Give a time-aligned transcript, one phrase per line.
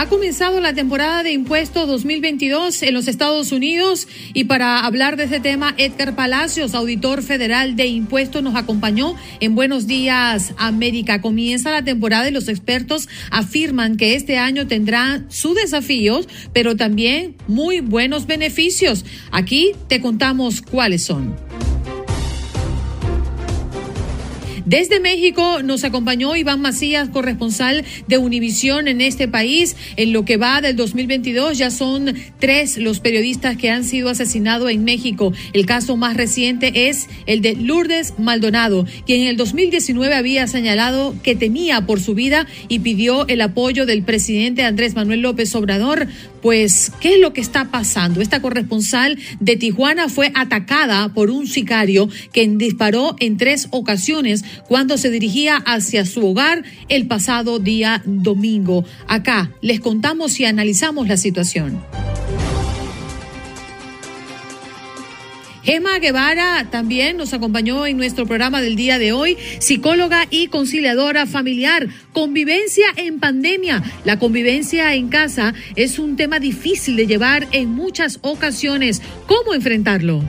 [0.00, 5.24] Ha comenzado la temporada de impuestos 2022 en los Estados Unidos y para hablar de
[5.24, 11.20] este tema, Edgar Palacios, auditor federal de impuestos, nos acompañó en Buenos Días América.
[11.20, 17.36] Comienza la temporada y los expertos afirman que este año tendrá sus desafíos, pero también
[17.46, 19.04] muy buenos beneficios.
[19.32, 21.49] Aquí te contamos cuáles son.
[24.70, 29.74] Desde México nos acompañó Iván Macías, corresponsal de Univisión en este país.
[29.96, 34.70] En lo que va del 2022 ya son tres los periodistas que han sido asesinados
[34.70, 35.32] en México.
[35.54, 41.16] El caso más reciente es el de Lourdes Maldonado, quien en el 2019 había señalado
[41.24, 46.06] que temía por su vida y pidió el apoyo del presidente Andrés Manuel López Obrador
[46.42, 48.20] pues, ¿qué es lo que está pasando?
[48.20, 54.98] Esta corresponsal de Tijuana fue atacada por un sicario que disparó en tres ocasiones cuando
[54.98, 58.84] se dirigía hacia su hogar el pasado día domingo.
[59.06, 61.80] Acá les contamos y analizamos la situación.
[65.62, 71.26] Gema Guevara también nos acompañó en nuestro programa del día de hoy, psicóloga y conciliadora
[71.26, 71.86] familiar.
[72.12, 73.82] Convivencia en pandemia.
[74.04, 79.02] La convivencia en casa es un tema difícil de llevar en muchas ocasiones.
[79.26, 80.24] ¿Cómo enfrentarlo?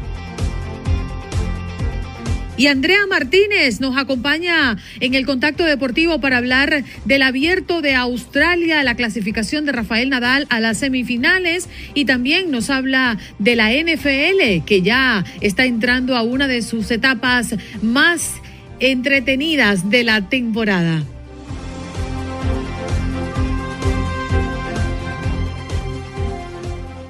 [2.61, 8.83] Y Andrea Martínez nos acompaña en el contacto deportivo para hablar del abierto de Australia,
[8.83, 14.63] la clasificación de Rafael Nadal a las semifinales y también nos habla de la NFL
[14.63, 18.33] que ya está entrando a una de sus etapas más
[18.79, 21.03] entretenidas de la temporada.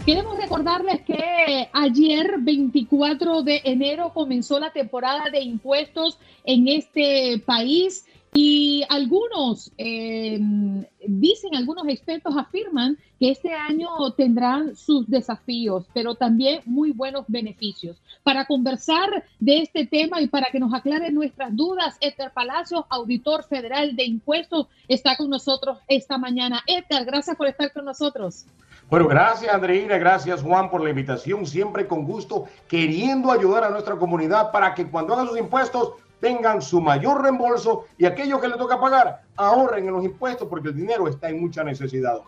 [0.05, 8.05] Queremos recordarles que ayer, 24 de enero, comenzó la temporada de impuestos en este país
[8.33, 16.59] y algunos em, dicen, algunos expertos afirman que este año tendrán sus desafíos, pero también
[16.65, 17.95] muy buenos beneficios.
[18.23, 23.45] Para conversar de este tema y para que nos aclare nuestras dudas, Edgar Palacios, auditor
[23.45, 26.61] federal de impuestos, está con nosotros esta mañana.
[26.67, 28.45] Edgar, gracias por estar con nosotros.
[28.91, 33.95] Bueno, gracias Andreina, gracias Juan por la invitación, siempre con gusto, queriendo ayudar a nuestra
[33.95, 38.57] comunidad para que cuando hagan sus impuestos tengan su mayor reembolso y aquellos que les
[38.57, 42.19] toca pagar ahorren en los impuestos porque el dinero está en mucha necesidad.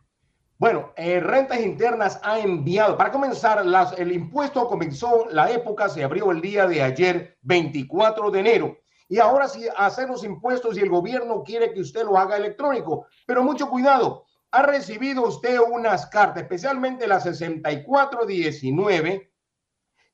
[0.58, 6.04] Bueno, eh, Rentas Internas ha enviado, para comenzar, las, el impuesto comenzó, la época se
[6.04, 8.78] abrió el día de ayer, 24 de enero.
[9.08, 13.06] Y ahora sí, hacer los impuestos y el gobierno quiere que usted lo haga electrónico.
[13.26, 19.32] Pero mucho cuidado, ha recibido usted unas cartas, especialmente la 6419,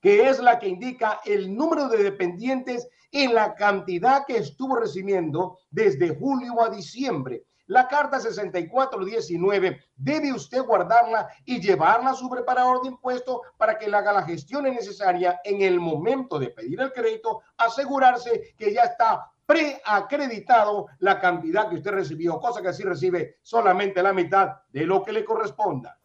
[0.01, 5.59] que es la que indica el número de dependientes en la cantidad que estuvo recibiendo
[5.69, 7.45] desde julio a diciembre.
[7.71, 13.89] La carta 6419 debe usted guardarla y llevarla a su preparador de impuestos para que
[13.89, 18.83] le haga la gestión necesaria en el momento de pedir el crédito, asegurarse que ya
[18.83, 24.85] está preacreditado la cantidad que usted recibió, cosa que así recibe solamente la mitad de
[24.85, 25.97] lo que le corresponda.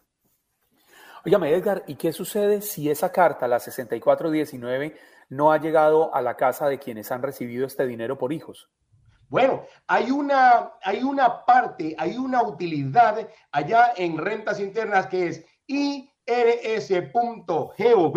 [1.25, 4.97] Óigame, Edgar, ¿y qué sucede si esa carta, la 6419,
[5.31, 8.71] no ha llegado a la casa de quienes han recibido este dinero por hijos?
[9.29, 15.45] Bueno, hay una, hay una parte, hay una utilidad allá en rentas internas que es
[15.67, 16.19] irs.gov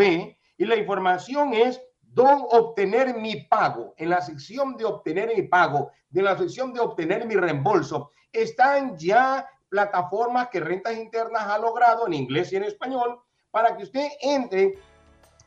[0.01, 3.93] y la información es don obtener mi pago.
[3.97, 8.97] En la sección de obtener mi pago, de la sección de obtener mi reembolso, están
[8.97, 13.19] ya plataformas que Rentas Internas ha logrado en inglés y en español
[13.51, 14.75] para que usted entre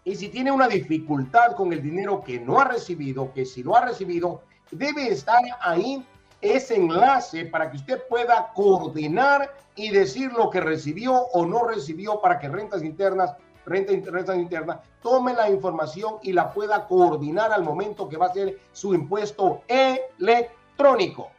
[0.05, 3.77] y si tiene una dificultad con el dinero que no ha recibido, que si lo
[3.77, 6.05] ha recibido, debe estar ahí
[6.41, 12.21] ese enlace para que usted pueda coordinar y decir lo que recibió o no recibió
[12.21, 13.35] para que rentas internas,
[13.65, 18.33] renta, rentas internas, tome la información y la pueda coordinar al momento que va a
[18.33, 21.31] ser su impuesto electrónico.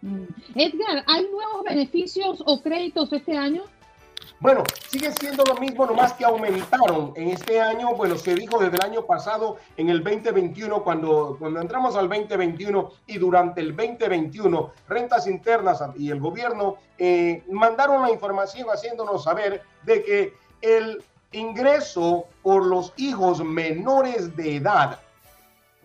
[0.00, 0.24] Mm.
[0.54, 3.64] Edgar, ¿hay nuevos beneficios o créditos este año?
[4.40, 7.96] Bueno, sigue siendo lo mismo, nomás que aumentaron en este año.
[7.96, 12.92] Bueno, se dijo desde el año pasado, en el 2021, cuando, cuando entramos al 2021
[13.08, 19.62] y durante el 2021, rentas internas y el gobierno eh, mandaron la información haciéndonos saber
[19.82, 25.00] de que el ingreso por los hijos menores de edad,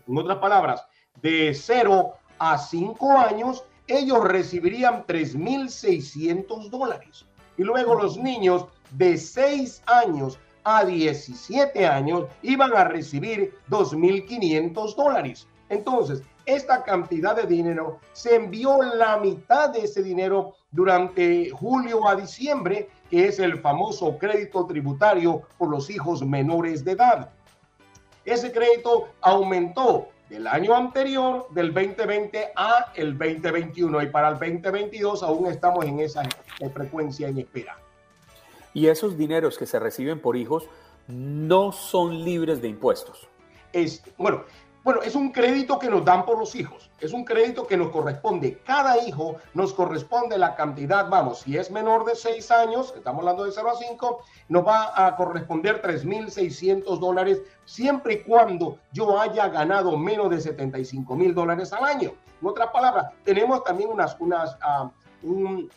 [0.07, 0.85] en otras palabras,
[1.23, 7.25] de 0 a 5 años, ellos recibirían 3.600 dólares
[7.57, 15.47] y luego los niños de 6 años a 17 años iban a recibir 2.500 dólares.
[15.69, 22.15] Entonces, esta cantidad de dinero se envió la mitad de ese dinero durante julio a
[22.15, 27.29] diciembre, que es el famoso crédito tributario por los hijos menores de edad.
[28.25, 34.01] Ese crédito aumentó del año anterior, del 2020 a el 2021.
[34.01, 36.23] Y para el 2022 aún estamos en esa
[36.73, 37.77] frecuencia en espera.
[38.73, 40.67] Y esos dineros que se reciben por hijos
[41.07, 43.29] no son libres de impuestos.
[43.73, 44.43] Es, bueno,
[44.83, 46.89] bueno, es un crédito que nos dan por los hijos.
[46.99, 48.59] Es un crédito que nos corresponde.
[48.65, 53.45] Cada hijo nos corresponde la cantidad, vamos, si es menor de 6 años, estamos hablando
[53.45, 54.19] de 0 a 5,
[54.49, 61.15] nos va a corresponder 3.600 dólares siempre y cuando yo haya ganado menos de 75
[61.15, 62.11] mil dólares al año.
[62.41, 64.89] En otras palabras, tenemos también unas, unas, uh,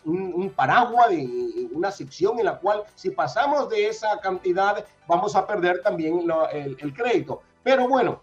[0.05, 5.47] un, paraguas, de, una sección en la cual si pasamos de esa cantidad vamos a
[5.47, 7.41] perder también el crédito.
[7.63, 8.21] Pero bueno,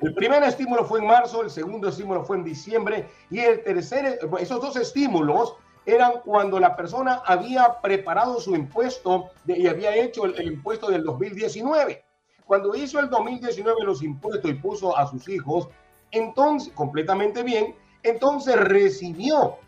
[0.00, 4.18] El primer estímulo fue en marzo, el segundo estímulo fue en diciembre y el tercer,
[4.38, 10.52] esos dos estímulos eran cuando la persona había preparado su impuesto y había hecho el,
[10.52, 12.02] impuesto del 2019.
[12.46, 15.68] Cuando hizo el 2019 los impuestos y puso a sus hijos,
[16.12, 19.58] entonces, completamente bien, entonces recibió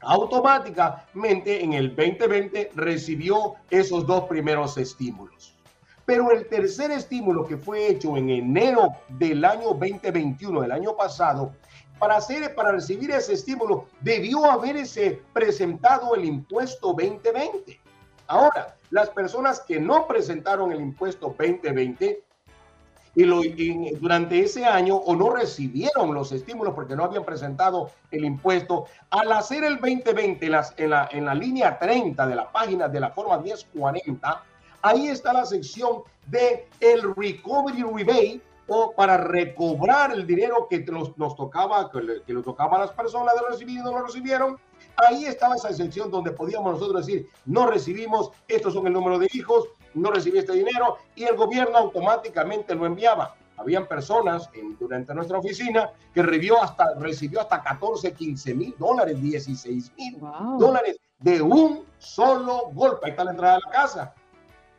[0.00, 5.54] automáticamente en el 2020, recibió esos dos primeros estímulos.
[6.06, 11.52] Pero el tercer estímulo que fue hecho en enero del año 2021, del año pasado,
[11.98, 17.80] para, hacer, para recibir ese estímulo, debió haberse presentado el impuesto 2020.
[18.26, 22.23] Ahora, las personas que no presentaron el impuesto 2020
[23.14, 23.40] y, lo,
[24.00, 29.30] durante ese año o no recibieron los estímulos porque no habían presentado el impuesto, al
[29.32, 33.00] hacer el 2020 en, las, en, la, en la línea 30 de la página de
[33.00, 34.42] la forma 1040,
[34.82, 41.16] ahí está la sección de el recovery rebate o para recobrar el dinero que nos,
[41.18, 44.58] nos tocaba, que le, que tocaba a las personas de recibir y no lo recibieron.
[44.96, 49.28] Ahí estaba esa sección donde podíamos nosotros decir, no recibimos, estos son el número de
[49.32, 53.34] hijos, no recibí este dinero y el gobierno automáticamente lo enviaba.
[53.56, 59.20] Habían personas en, durante nuestra oficina que recibió hasta, recibió hasta 14, 15 mil dólares,
[59.20, 60.20] 16 mil
[60.58, 63.06] dólares de un solo golpe.
[63.06, 64.14] Ahí está la entrada de la casa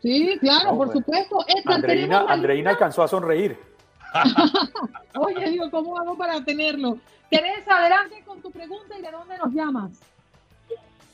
[0.06, 1.40] Sí, claro, por supuesto.
[1.66, 3.58] Andreina, Andreina alcanzó a sonreír.
[5.20, 7.00] Oye, digo, ¿cómo hago para tenerlo?
[7.32, 10.00] Teresa, adelante con tu pregunta y de dónde nos llamas.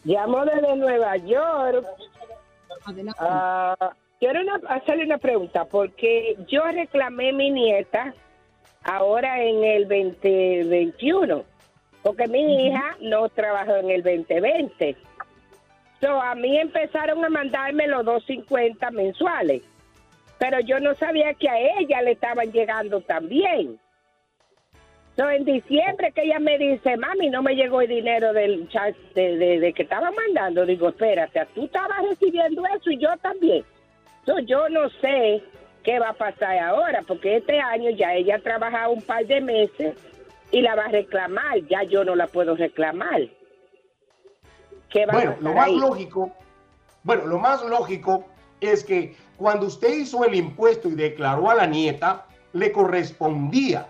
[0.03, 1.87] Llamo desde Nueva York.
[2.87, 3.85] Uh,
[4.19, 8.13] quiero hacerle una pregunta, porque yo reclamé mi nieta
[8.83, 11.43] ahora en el 2021,
[12.01, 14.95] porque mi hija no trabajó en el 2020.
[15.99, 19.61] So, a mí empezaron a mandarme los 250 mensuales,
[20.39, 23.79] pero yo no sabía que a ella le estaban llegando también.
[25.15, 28.95] So, en diciembre que ella me dice, mami, no me llegó el dinero del chat
[29.13, 30.65] de, de, que estaba mandando.
[30.65, 33.63] Digo, espérate, tú estabas recibiendo eso y yo también.
[34.25, 35.43] So, yo no sé
[35.83, 39.41] qué va a pasar ahora, porque este año ya ella ha trabajado un par de
[39.41, 39.95] meses
[40.51, 41.59] y la va a reclamar.
[41.69, 43.21] Ya yo no la puedo reclamar
[45.11, 46.31] bueno, lo más lógico,
[47.03, 48.25] bueno, lo más lógico
[48.59, 53.87] es que cuando usted hizo el impuesto y declaró a la nieta, le correspondía.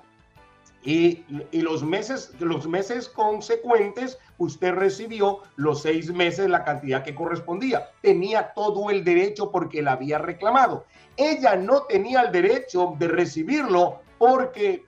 [0.83, 7.89] Y, los meses, los meses consecuentes, usted recibió los seis meses la cantidad que correspondía.
[8.01, 10.85] Tenía todo el derecho porque la había reclamado.
[11.17, 14.83] Ella no tenía el derecho de recibirlo porque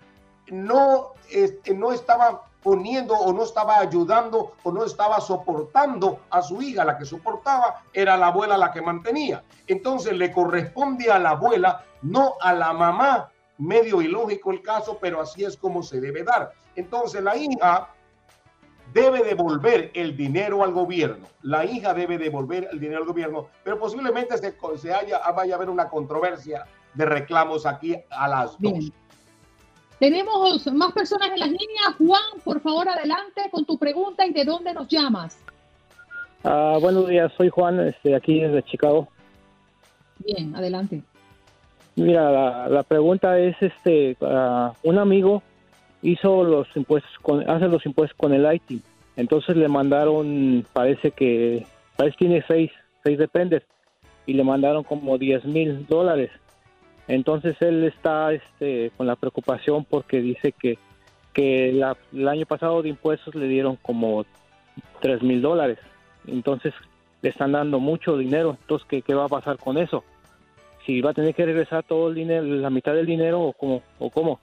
[0.47, 6.61] no, este, no estaba poniendo o no estaba ayudando o no estaba soportando a su
[6.61, 6.85] hija.
[6.85, 9.43] La que soportaba era la abuela la que mantenía.
[9.67, 13.29] Entonces le corresponde a la abuela, no a la mamá.
[13.57, 16.51] Medio ilógico el caso, pero así es como se debe dar.
[16.75, 17.89] Entonces la hija
[18.93, 21.27] debe devolver el dinero al gobierno.
[21.41, 25.57] La hija debe devolver el dinero al gobierno, pero posiblemente se, se haya, vaya a
[25.57, 28.91] haber una controversia de reclamos aquí a las dos.
[29.99, 31.95] Tenemos más personas en las líneas.
[31.97, 35.39] Juan, por favor, adelante con tu pregunta y de dónde nos llamas.
[36.43, 39.07] Uh, buenos días, soy Juan, este, aquí desde Chicago.
[40.19, 41.01] Bien, adelante.
[41.95, 45.43] Mira, la, pregunta es, este, uh, un amigo
[46.01, 48.81] hizo los impuestos, con, hace los impuestos con el IT.
[49.15, 52.71] Entonces le mandaron, parece que, parece que tiene seis,
[53.03, 53.63] seis dependes,
[54.25, 56.31] y le mandaron como 10 mil dólares.
[57.07, 60.77] Entonces él está este, con la preocupación porque dice que,
[61.33, 64.25] que el año pasado de impuestos le dieron como
[65.01, 65.77] 3 mil dólares.
[66.25, 66.73] Entonces
[67.21, 68.57] le están dando mucho dinero.
[68.61, 70.03] Entonces, ¿qué, ¿qué, va a pasar con eso?
[70.85, 74.39] Si va a tener que regresar todo el dinero, la mitad del dinero o cómo.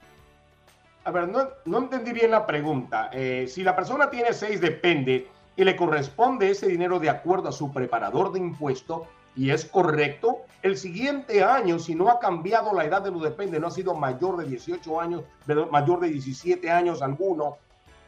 [1.05, 3.11] A ver, no, no entendí bien la pregunta.
[3.13, 7.53] Eh, si la persona tiene seis depende y le corresponde ese dinero de acuerdo a
[7.53, 9.03] su preparador de impuestos,
[9.37, 13.61] y es correcto, el siguiente año, si no ha cambiado la edad de los depende,
[13.61, 15.23] no ha sido mayor de 18 años,
[15.71, 17.57] mayor de 17 años alguno,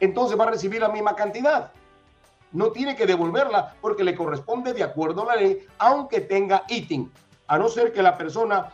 [0.00, 1.70] entonces va a recibir la misma cantidad.
[2.50, 7.10] No tiene que devolverla porque le corresponde de acuerdo a la ley, aunque tenga ITIN,
[7.52, 8.73] a no ser que la persona,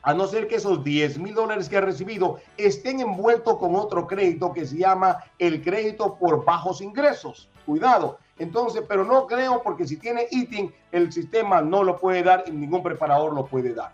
[0.00, 4.06] a no ser que esos 10 mil dólares que ha recibido estén envueltos con otro
[4.06, 7.48] crédito que se llama el crédito por bajos ingresos.
[7.66, 12.44] Cuidado, entonces, pero no creo porque si tiene ITIN, el sistema no lo puede dar
[12.46, 13.90] y ningún preparador lo puede dar.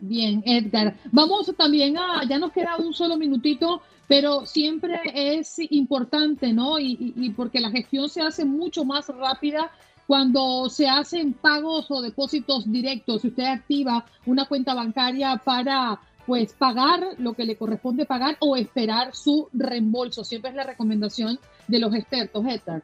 [0.00, 0.96] Bien, Edgar.
[1.12, 6.80] Vamos también a, ya nos queda un solo minutito, pero siempre es importante, ¿no?
[6.80, 9.70] Y, y, porque la gestión se hace mucho más rápida
[10.10, 13.22] cuando se hacen pagos o depósitos directos.
[13.22, 18.56] Si usted activa una cuenta bancaria para pues pagar lo que le corresponde pagar o
[18.56, 20.24] esperar su reembolso.
[20.24, 21.38] Siempre es la recomendación
[21.68, 22.82] de los expertos, Edgar.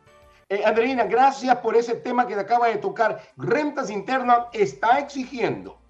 [0.49, 3.21] Eh, Andreina, gracias por ese tema que te acaba de tocar.
[3.37, 5.81] Rentas Internas está exigiendo,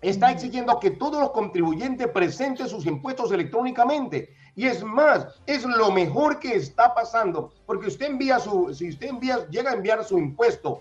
[0.00, 4.30] está exigiendo que todos los contribuyentes presenten sus impuestos electrónicamente.
[4.56, 9.10] Y es más, es lo mejor que está pasando, porque usted envía su, si usted
[9.50, 10.80] llega a enviar su impuesto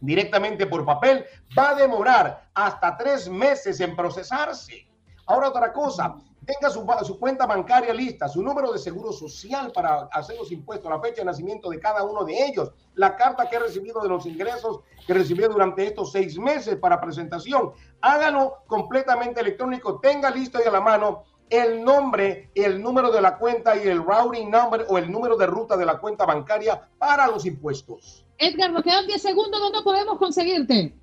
[0.00, 1.24] directamente por papel,
[1.58, 4.86] va a demorar hasta tres meses en procesarse.
[5.26, 10.36] Ahora otra cosa, tenga su, cuenta bancaria lista, su número de seguro social para hacer
[10.36, 13.60] los impuestos, la fecha de nacimiento de cada uno de ellos, la carta que ha
[13.60, 17.72] recibido de los ingresos que recibió durante estos seis meses para presentación.
[18.00, 23.36] Hágalo completamente electrónico, tenga listo y a la mano el nombre, el número de la
[23.36, 27.26] cuenta y el routing number o el número de ruta de la cuenta bancaria para
[27.26, 28.24] los impuestos.
[28.38, 29.60] Edgar, nos quedan 10 segundos.
[29.60, 30.94] ¿Dónde podemos conseguirte?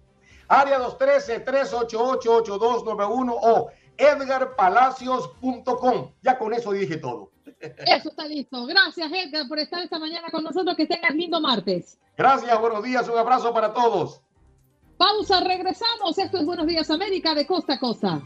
[0.48, 6.12] Área 213-388-8291 o edgarpalacios.com.
[6.22, 7.32] Ya con eso dije todo.
[7.60, 8.66] Eso está listo.
[8.66, 10.76] Gracias, Edgar, por estar esta mañana con nosotros.
[10.76, 11.98] Que tengas lindo martes.
[12.16, 13.10] Gracias, buenos días.
[13.10, 14.22] Un abrazo para todos.
[14.98, 16.18] Pausa, regresamos.
[16.18, 18.22] Esto es Buenos Días América de costa a costa.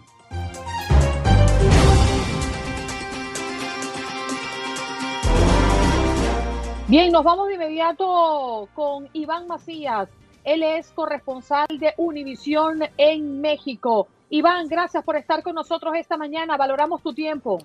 [6.92, 10.10] Bien, nos vamos de inmediato con Iván Macías
[10.44, 14.10] Él es corresponsal de Univisión en México.
[14.30, 16.58] Iván, gracias por estar con nosotros esta mañana.
[16.58, 17.60] Valoramos tu tiempo.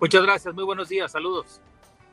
[0.00, 1.60] Muchas gracias, muy buenos días, saludos.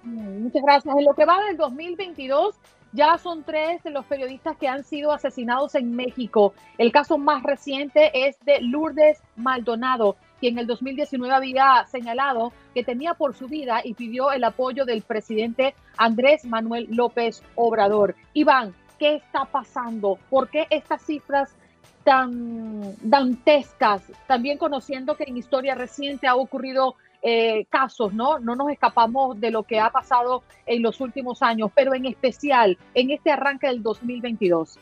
[0.02, 0.98] Muchas gracias.
[0.98, 2.56] En lo que va del 2022,
[2.92, 6.56] ya son tres de los periodistas que han sido asesinados en México.
[6.80, 10.16] El caso más reciente es de Lourdes Maldonado,
[10.46, 14.86] quien en el 2019 había señalado que tenía por su vida y pidió el apoyo
[14.86, 18.16] del presidente Andrés Manuel López Obrador.
[18.34, 20.20] Iván, ¿qué está pasando?
[20.30, 21.56] ¿Por qué estas cifras
[22.04, 24.04] tan dantescas?
[24.28, 28.38] También conociendo que en historia reciente ha ocurrido eh, casos, ¿no?
[28.38, 32.78] No nos escapamos de lo que ha pasado en los últimos años, pero en especial
[32.94, 34.78] en este arranque del 2022.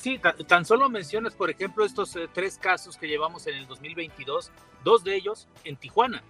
[0.00, 4.50] Sí, tan, solo mencionas, por ejemplo, estos eh, tres casos que llevamos en el 2022,
[4.82, 6.22] dos de ellos en Tijuana,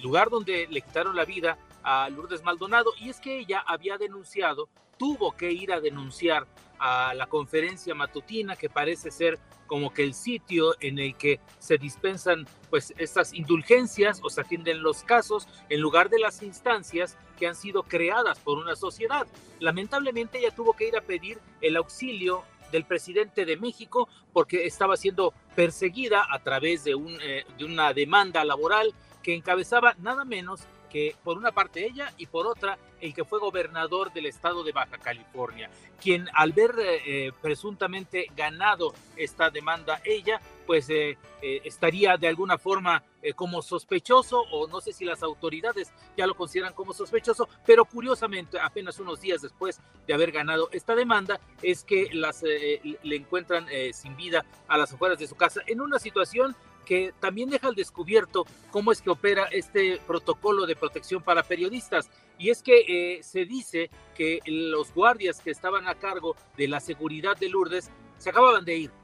[0.00, 4.70] lugar donde le quitaron la vida a Lourdes Maldonado, y es que ella había denunciado,
[4.96, 6.46] tuvo que ir a denunciar
[6.78, 11.76] a la conferencia matutina que parece ser como que el sitio en el que se
[11.76, 17.46] dispensan pues estas indulgencias o se atienden los casos en lugar de las instancias que
[17.46, 19.26] han sido creadas por una sociedad.
[19.58, 24.96] Lamentablemente ella tuvo que ir a pedir el auxilio del presidente de México porque estaba
[24.96, 30.66] siendo perseguida a través de, un, eh, de una demanda laboral que encabezaba nada menos
[30.90, 34.72] que por una parte ella y por otra el que fue gobernador del estado de
[34.72, 35.70] Baja California,
[36.02, 42.56] quien al ver eh, eh, presuntamente ganado esta demanda ella, pues eh, estaría de alguna
[42.56, 43.02] forma
[43.34, 48.56] como sospechoso o no sé si las autoridades ya lo consideran como sospechoso, pero curiosamente
[48.60, 54.16] apenas unos días después de haber ganado esta demanda es que las le encuentran sin
[54.16, 56.54] vida a las afueras de su casa en una situación
[56.90, 62.10] que también deja al descubierto cómo es que opera este protocolo de protección para periodistas.
[62.36, 66.80] Y es que eh, se dice que los guardias que estaban a cargo de la
[66.80, 68.99] seguridad de Lourdes se acababan de ir.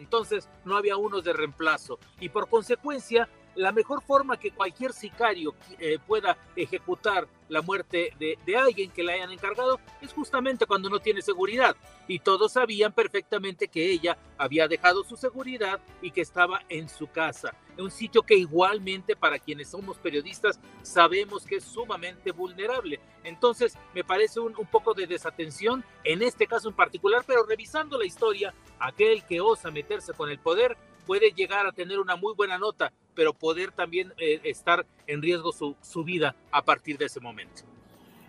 [0.00, 1.98] Entonces no había unos de reemplazo.
[2.18, 8.56] Y por consecuencia, la mejor forma que cualquier sicario eh, pueda ejecutar la muerte de,
[8.56, 11.76] alguien que le hayan encargado es justamente cuando no tiene seguridad.
[12.06, 17.08] Y todos sabían perfectamente que ella había dejado su seguridad y que estaba en su
[17.08, 17.54] casa.
[17.76, 23.00] En un sitio que igualmente para quienes somos periodistas sabemos que es sumamente vulnerable.
[23.24, 28.06] Entonces me parece un poco de desatención en este caso en particular, pero revisando la
[28.06, 32.56] historia, aquel que osa meterse con el poder puede llegar a tener una muy buena
[32.56, 37.20] nota, pero poder también eh, estar en riesgo su, su vida a partir de ese
[37.20, 37.62] momento.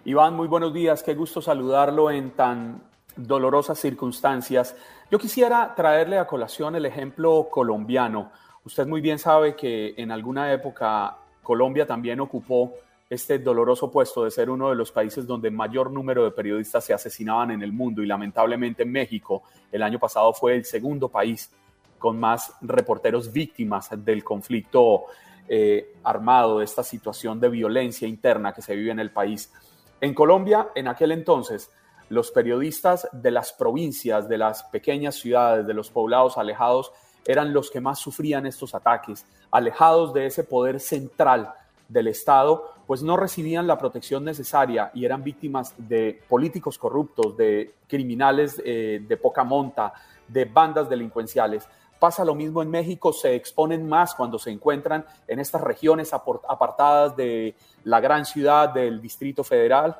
[0.06, 2.84] Iván, muy buenos días, qué gusto saludarlo en tan
[3.15, 4.76] dolorosas circunstancias.
[5.10, 8.32] Yo quisiera traerle a colación el ejemplo colombiano.
[8.63, 12.74] Usted muy bien sabe que en alguna época Colombia también ocupó
[13.10, 16.94] este doloroso puesto de ser uno de los países donde mayor número de periodistas se
[16.94, 21.52] asesinaban en el mundo y lamentablemente México el año pasado fue el segundo país
[22.01, 25.03] con más reporteros víctimas del conflicto
[25.47, 29.53] eh, armado, de esta situación de violencia interna que se vive en el país.
[30.01, 31.69] En Colombia, en aquel entonces,
[32.09, 36.91] los periodistas de las provincias, de las pequeñas ciudades, de los poblados alejados,
[37.23, 41.53] eran los que más sufrían estos ataques, alejados de ese poder central
[41.87, 47.75] del Estado, pues no recibían la protección necesaria y eran víctimas de políticos corruptos, de
[47.87, 49.93] criminales eh, de poca monta,
[50.32, 51.67] de bandas delincuenciales.
[52.00, 57.15] Pasa lo mismo en México, se exponen más cuando se encuentran en estas regiones apartadas
[57.15, 59.96] de la gran ciudad del Distrito Federal.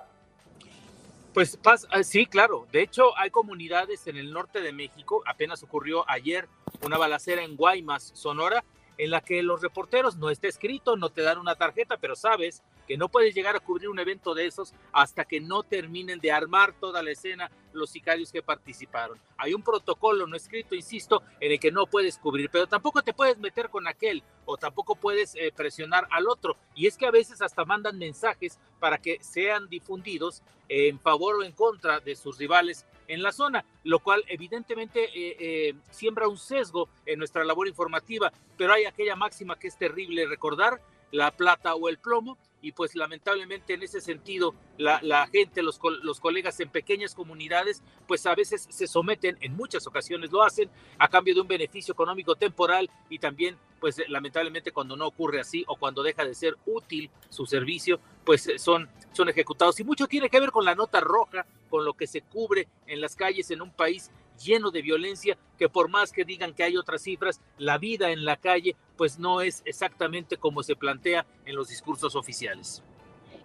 [1.34, 2.68] Pues ah, sí, claro.
[2.72, 5.22] De hecho, hay comunidades en el norte de México.
[5.26, 6.48] Apenas ocurrió ayer
[6.84, 8.64] una balacera en Guaymas, Sonora,
[8.98, 12.64] en la que los reporteros no está escrito, no te dan una tarjeta, pero sabes
[12.92, 16.30] que no puedes llegar a cubrir un evento de esos hasta que no terminen de
[16.30, 19.18] armar toda la escena los sicarios que participaron.
[19.38, 23.14] Hay un protocolo no escrito, insisto, en el que no puedes cubrir, pero tampoco te
[23.14, 26.58] puedes meter con aquel o tampoco puedes eh, presionar al otro.
[26.76, 31.44] Y es que a veces hasta mandan mensajes para que sean difundidos en favor o
[31.44, 36.38] en contra de sus rivales en la zona, lo cual evidentemente eh, eh, siembra un
[36.38, 41.76] sesgo en nuestra labor informativa, pero hay aquella máxima que es terrible recordar, la plata
[41.76, 46.70] o el plomo, y pues lamentablemente en ese sentido la, gente, los, los, colegas en
[46.70, 50.70] pequeñas comunidades, pues a veces se someten, en muchas ocasiones lo hacen,
[51.00, 55.64] a cambio de un beneficio económico temporal y también pues lamentablemente cuando no ocurre así
[55.68, 59.80] o cuando deja de ser útil su servicio, pues son, son ejecutados.
[59.80, 63.02] Y mucho tiene que ver con la nota roja, con lo que se cubre en
[63.02, 66.78] las calles en un país lleno de violencia, que por más que digan que hay
[66.78, 71.56] otras cifras, la vida en la calle pues no es exactamente como se plantea en
[71.56, 72.84] los discursos oficiales.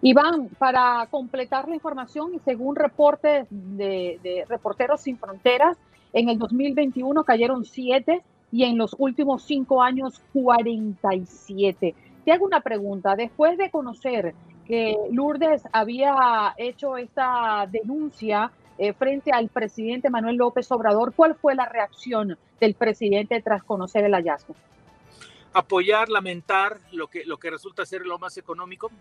[0.01, 5.77] Iván, para completar la información y según reportes de, Reporteros Sin Fronteras,
[6.13, 11.95] en el 2021 cayeron siete y en los últimos cinco años 47.
[12.23, 13.15] Te hago una pregunta.
[13.15, 14.35] Después de conocer
[14.67, 21.55] que Lourdes había hecho esta denuncia eh, frente al presidente Manuel López Obrador, ¿cuál fue
[21.55, 24.55] la reacción del presidente tras conocer el hallazgo?
[25.57, 28.91] apoyar, lamentar lo que, lo que resulta ser lo más económico.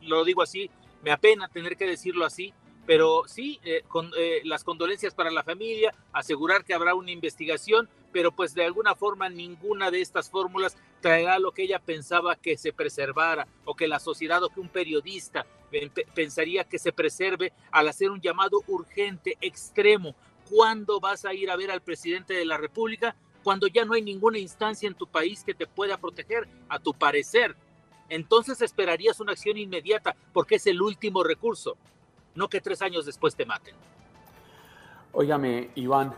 [0.00, 0.70] Lo, digo así,
[1.02, 2.52] me apena tener que decirlo así,
[2.84, 3.84] pero sí, eh,
[4.18, 8.96] eh, las condolencias para la familia, asegurar que habrá una investigación, pero pues de alguna
[8.96, 13.88] forma ninguna de estas fórmulas traerá lo que ella pensaba que se preservara o que
[13.88, 15.44] la sociedad o que un periodista
[16.14, 20.14] pensaría que se preserve al hacer un llamado urgente, extremo.
[20.48, 23.14] ¿Cuándo vas a ir a ver al presidente de la República?
[23.42, 26.94] cuando ya no hay ninguna instancia en tu país que te pueda proteger, a tu
[26.94, 27.56] parecer.
[28.08, 31.76] Entonces esperarías una acción inmediata porque es el último recurso,
[32.34, 33.74] no que tres años después te maten.
[35.12, 36.14] Óigame, Iván,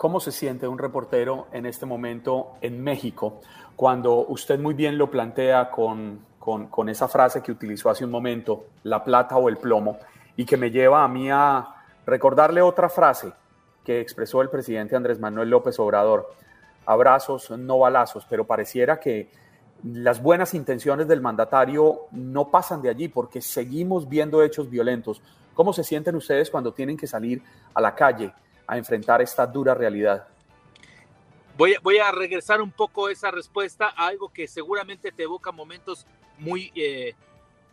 [0.00, 3.42] ¿cómo se siente un reportero en este momento en México
[3.76, 8.10] cuando usted muy bien lo plantea con, con, con esa frase que utilizó hace un
[8.10, 9.98] momento, la plata o el plomo,
[10.36, 13.34] y que me lleva a mí a recordarle otra frase
[13.84, 16.30] que expresó el presidente Andrés Manuel López Obrador.
[16.86, 19.30] Abrazos, no balazos, pero pareciera que
[19.84, 25.20] las buenas intenciones del mandatario no pasan de allí porque seguimos viendo hechos violentos.
[25.52, 27.42] ¿Cómo se sienten ustedes cuando tienen que salir
[27.74, 28.32] a la calle
[28.70, 30.28] a enfrentar esta dura realidad?
[31.56, 36.06] Voy, a regresar un poco esa respuesta a algo que seguramente te evoca momentos
[36.38, 37.14] muy eh,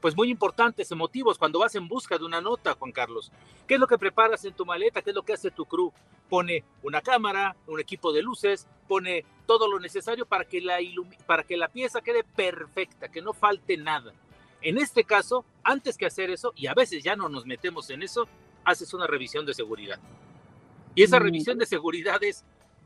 [0.01, 3.31] pues muy importantes, emotivos, cuando vas en busca de una nota, Juan Carlos.
[3.67, 5.01] ¿Qué es lo que preparas en tu maleta?
[5.01, 5.93] ¿Qué es lo que hace tu crew?
[6.29, 10.77] Pone una cámara, un equipo de luces, pone todo lo necesario para que la,
[11.25, 14.13] para que la pieza quede perfecta, que no falte nada.
[14.61, 18.03] En este caso, antes que hacer eso, y a veces ya no nos metemos en
[18.03, 18.27] eso,
[18.65, 19.99] haces una revisión de seguridad.
[20.97, 21.23] Y esa mm.
[21.23, 22.43] revisión de seguridad es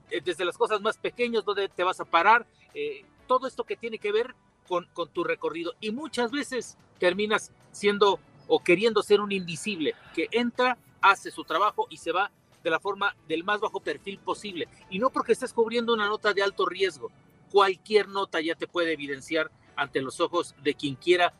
[0.10, 3.78] eh, desde las cosas más pequeñas, donde te vas a parar, eh, todo esto que
[3.78, 4.36] tiene que ver
[4.68, 5.76] con, con tu recorrido.
[5.80, 11.88] Y muchas veces terminas siendo o queriendo ser un invisible que entra, hace su trabajo
[11.90, 14.68] y se va de la forma del más bajo perfil posible.
[14.90, 17.14] Y no porque estés cubriendo una nota de alto riesgo.
[17.50, 21.34] Cualquier nota ya te puede evidenciar ante los ojos de quien quiera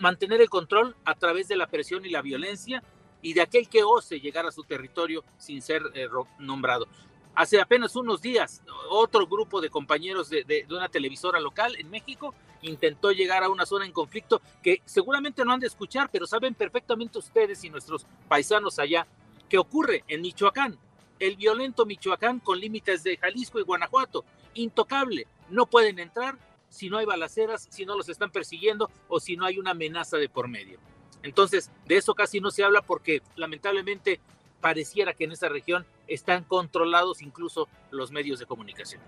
[0.00, 2.82] mantener el control a través de la presión y la violencia
[3.22, 6.86] y de aquel que ose llegar a su territorio sin ser eh, nombrado.
[7.34, 13.12] Hace apenas unos días, otro grupo de compañeros de, una televisora local en México intentó
[13.12, 17.18] llegar a una zona en conflicto que seguramente no han de escuchar, pero saben perfectamente
[17.18, 19.06] ustedes y nuestros paisanos allá
[19.48, 20.76] que ocurre en Michoacán.
[21.20, 25.28] El violento Michoacán con límites de Jalisco y Guanajuato, intocable.
[25.48, 26.36] No pueden entrar
[26.68, 30.16] si no hay balaceras, si no los están persiguiendo o si no hay una amenaza
[30.16, 30.80] de por medio.
[31.22, 34.20] Entonces, de eso casi no se habla porque lamentablemente
[34.60, 39.00] pareciera que en esa región están controlados incluso los medios de comunicación.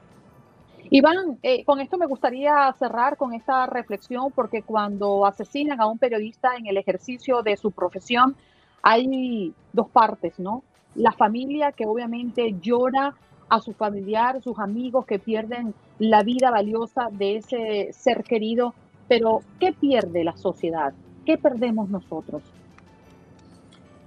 [0.91, 5.99] Iván, eh, con esto me gustaría cerrar con esta reflexión porque cuando asesinan a un
[5.99, 8.35] periodista en el ejercicio de su profesión
[8.83, 10.65] hay dos partes, ¿no?
[10.95, 13.15] La familia que obviamente llora
[13.49, 18.75] a su familiar, sus amigos que pierden la vida valiosa de ese ser querido,
[19.07, 20.95] pero ¿qué pierde la sociedad?
[21.31, 22.43] ¿Qué perdemos nosotros?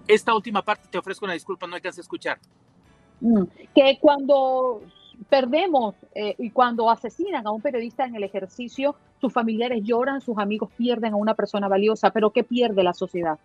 [0.10, 2.38] Esta última parte te ofrezco una disculpa, no alcancé a escuchar.
[3.22, 4.82] Mm, que cuando
[5.30, 10.38] perdemos eh, y cuando asesinan a un periodista en el ejercicio, sus familiares lloran, sus
[10.38, 13.40] amigos pierden a una persona valiosa, pero ¿qué pierde la sociedad?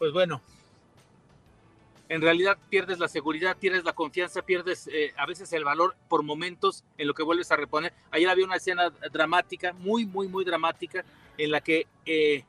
[0.00, 0.40] Pues bueno,
[2.08, 6.24] en realidad pierdes la seguridad, pierdes la confianza, pierdes eh, a veces el valor por
[6.24, 7.92] momentos en lo que vuelves a reponer.
[8.10, 11.04] Ayer había una escena dramática, muy, muy, muy dramática,
[11.44, 12.44] en la que eh,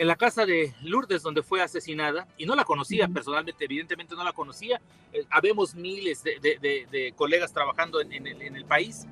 [0.00, 4.24] en la casa de Lourdes, donde fue asesinada, y no la conocía personalmente, evidentemente no
[4.24, 4.80] la conocía.
[5.12, 9.06] Eh, habemos miles de, colegas trabajando en, el, país.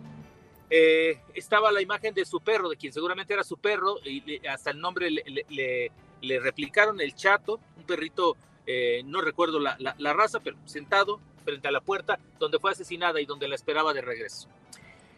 [0.71, 4.71] Eh, estaba la imagen de su perro, de quien seguramente era su perro, y hasta
[4.71, 5.93] el nombre le,
[6.41, 11.83] replicaron el chato, un perrito, eh, no recuerdo la, raza, pero sentado frente a la
[11.83, 14.49] puerta donde fue asesinada y donde la esperaba de regreso.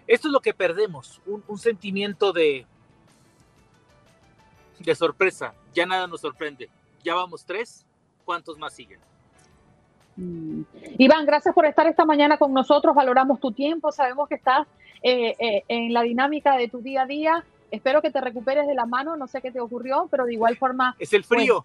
[0.08, 2.66] Esto es lo que perdemos, un sentimiento de,
[4.80, 6.68] de sorpresa, ya nada nos sorprende.
[7.04, 7.86] Ya vamos tres,
[8.24, 9.00] ¿cuántos más siguen?
[10.16, 10.62] Mm.
[10.98, 12.94] Iván, gracias por estar esta mañana con nosotros.
[12.94, 13.92] Valoramos tu tiempo.
[13.92, 14.66] Sabemos que estás
[15.02, 17.44] eh, eh, en la dinámica de tu día a día.
[17.70, 19.16] Espero que te recuperes de la mano.
[19.16, 20.96] No sé qué te ocurrió, pero de igual forma.
[20.98, 21.64] Es el frío.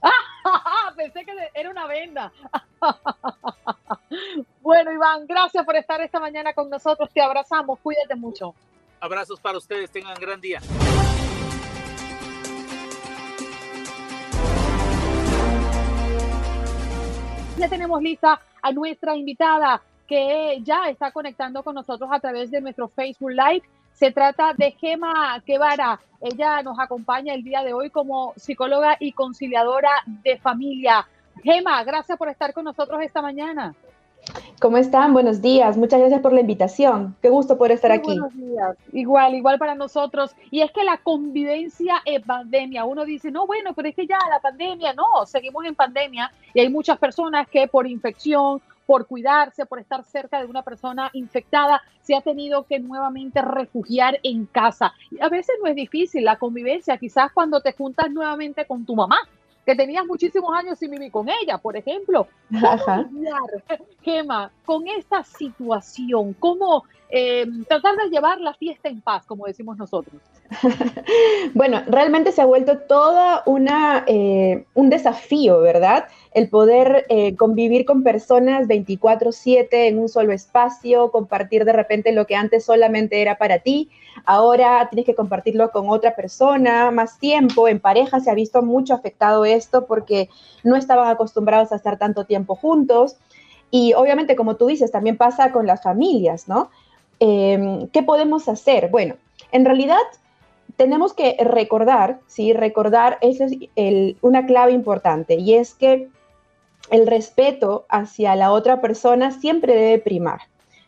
[0.96, 2.32] Pensé que era una venda.
[4.62, 7.10] bueno, Iván, gracias por estar esta mañana con nosotros.
[7.12, 7.78] Te abrazamos.
[7.80, 8.54] Cuídate mucho.
[9.00, 9.90] Abrazos para ustedes.
[9.90, 10.60] Tengan gran día.
[17.60, 22.60] Ya tenemos lista a nuestra invitada que ya está conectando con nosotros a través de
[22.62, 23.62] nuestro Facebook Live.
[23.92, 26.00] Se trata de Gema Guevara.
[26.22, 31.06] Ella nos acompaña el día de hoy como psicóloga y conciliadora de familia.
[31.42, 33.74] Gema, gracias por estar con nosotros esta mañana.
[34.60, 35.14] ¿Cómo están?
[35.14, 35.78] Buenos días.
[35.78, 37.16] Muchas gracias por la invitación.
[37.22, 38.08] Qué gusto poder estar aquí.
[38.08, 38.76] Buenos días.
[38.92, 40.36] Igual, igual para nosotros.
[40.50, 44.18] Y es que la convivencia en pandemia, uno dice, no, bueno, pero es que ya
[44.28, 49.64] la pandemia, no, seguimos en pandemia y hay muchas personas que por infección, por cuidarse,
[49.64, 54.92] por estar cerca de una persona infectada, se ha tenido que nuevamente refugiar en casa.
[55.10, 58.94] Y a veces no es difícil la convivencia, quizás cuando te juntas nuevamente con tu
[58.94, 59.20] mamá,
[59.64, 62.26] que tenías muchísimos años sin vivir con ella, por ejemplo.
[62.50, 63.06] ¿Cómo
[64.02, 66.34] Gema, con esta situación?
[66.34, 70.20] ¿Cómo eh, tratar de llevar la fiesta en paz, como decimos nosotros?
[71.54, 76.06] bueno, realmente se ha vuelto toda una, eh, un desafío, ¿verdad?
[76.32, 82.26] El poder eh, convivir con personas 24/7 en un solo espacio, compartir de repente lo
[82.26, 83.90] que antes solamente era para ti,
[84.24, 88.94] ahora tienes que compartirlo con otra persona, más tiempo, en pareja se ha visto mucho
[88.94, 90.28] afectado esto porque
[90.64, 93.16] no estaban acostumbrados a estar tanto tiempo juntos.
[93.72, 96.70] Y obviamente, como tú dices, también pasa con las familias, ¿no?
[97.20, 98.88] Em, ¿Qué podemos hacer?
[98.90, 99.14] Bueno,
[99.52, 99.98] en realidad
[100.80, 102.54] tenemos que recordar, ¿sí?
[102.54, 106.08] Recordar, esa es una clave importante, y es que
[106.90, 110.40] el respeto hacia la otra persona siempre debe primar,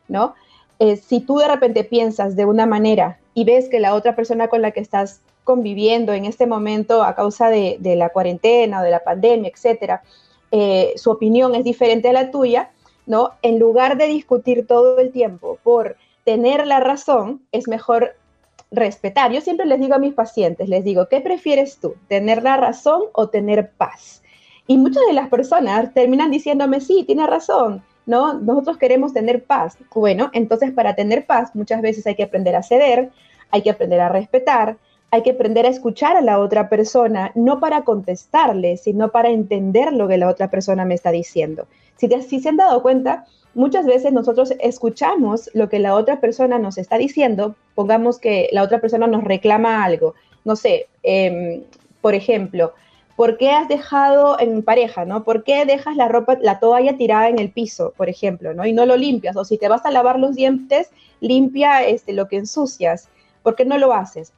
[0.08, 0.34] ¿no?
[0.78, 4.48] Eh, si tú de repente piensas de una manera y ves que la otra persona
[4.48, 8.92] con la que estás conviviendo en este momento a causa de, la cuarentena o de
[8.92, 10.02] la pandemia, etcétera,
[10.52, 12.70] eh, su opinión es diferente a la tuya,
[13.04, 13.32] ¿no?
[13.42, 18.14] En lugar de discutir todo el tiempo por tener la razón, es mejor
[18.72, 19.30] respetar.
[19.30, 21.94] Yo siempre les digo a mis pacientes, les digo, ¿qué prefieres tú?
[22.08, 24.22] ¿Tener la razón o tener paz?
[24.66, 28.34] Y muchas de las personas terminan diciéndome, sí, tiene razón, ¿no?
[28.34, 29.76] Nosotros queremos tener paz.
[29.94, 33.10] Bueno, entonces para tener paz muchas veces hay que aprender a ceder,
[33.50, 34.78] hay que aprender a respetar,
[35.12, 39.92] hay que aprender a escuchar a la otra persona, no para contestarle, sino para entender
[39.92, 41.66] lo que la otra persona me está diciendo.
[41.96, 46.58] Si, si se han dado cuenta, muchas veces nosotros escuchamos lo que la otra persona
[46.58, 50.14] nos está diciendo, pongamos que la otra persona nos reclama algo,
[50.46, 51.62] no sé, em,
[52.00, 52.72] por ejemplo,
[53.14, 55.24] ¿por qué has dejado en pareja, no?
[55.24, 58.64] ¿Por qué dejas la ropa, la toalla tirada en el piso, por ejemplo, no?
[58.64, 62.28] Y no lo limpias, o si te vas a lavar los dientes, limpia este, lo
[62.28, 63.10] que ensucias,
[63.42, 64.32] ¿por qué no lo haces?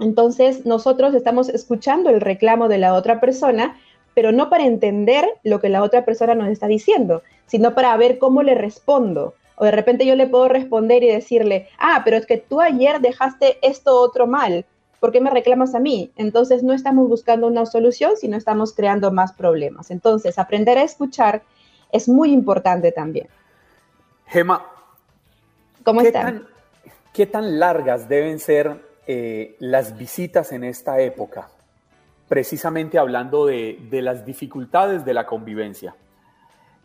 [0.00, 3.76] Entonces, nosotros estamos escuchando el reclamo de la otra persona,
[4.14, 8.18] pero no para entender lo que la otra persona nos está diciendo, sino para ver
[8.18, 9.34] cómo le respondo.
[9.56, 13.00] O de repente yo le puedo responder y decirle, ah, pero es que tú ayer
[13.00, 14.64] dejaste esto otro mal,
[15.00, 16.10] ¿por qué me reclamas a mí?
[16.16, 19.90] Entonces no estamos buscando una solución, sino estamos creando más problemas.
[19.90, 21.42] Entonces, aprender a escuchar
[21.92, 23.28] es muy importante también.
[24.26, 24.64] Gema,
[25.84, 26.46] ¿cómo están?
[27.12, 31.48] ¿Qué tan largas deben ser eh, las visitas en esta época?
[32.28, 35.94] Precisamente hablando de, de las dificultades de la convivencia.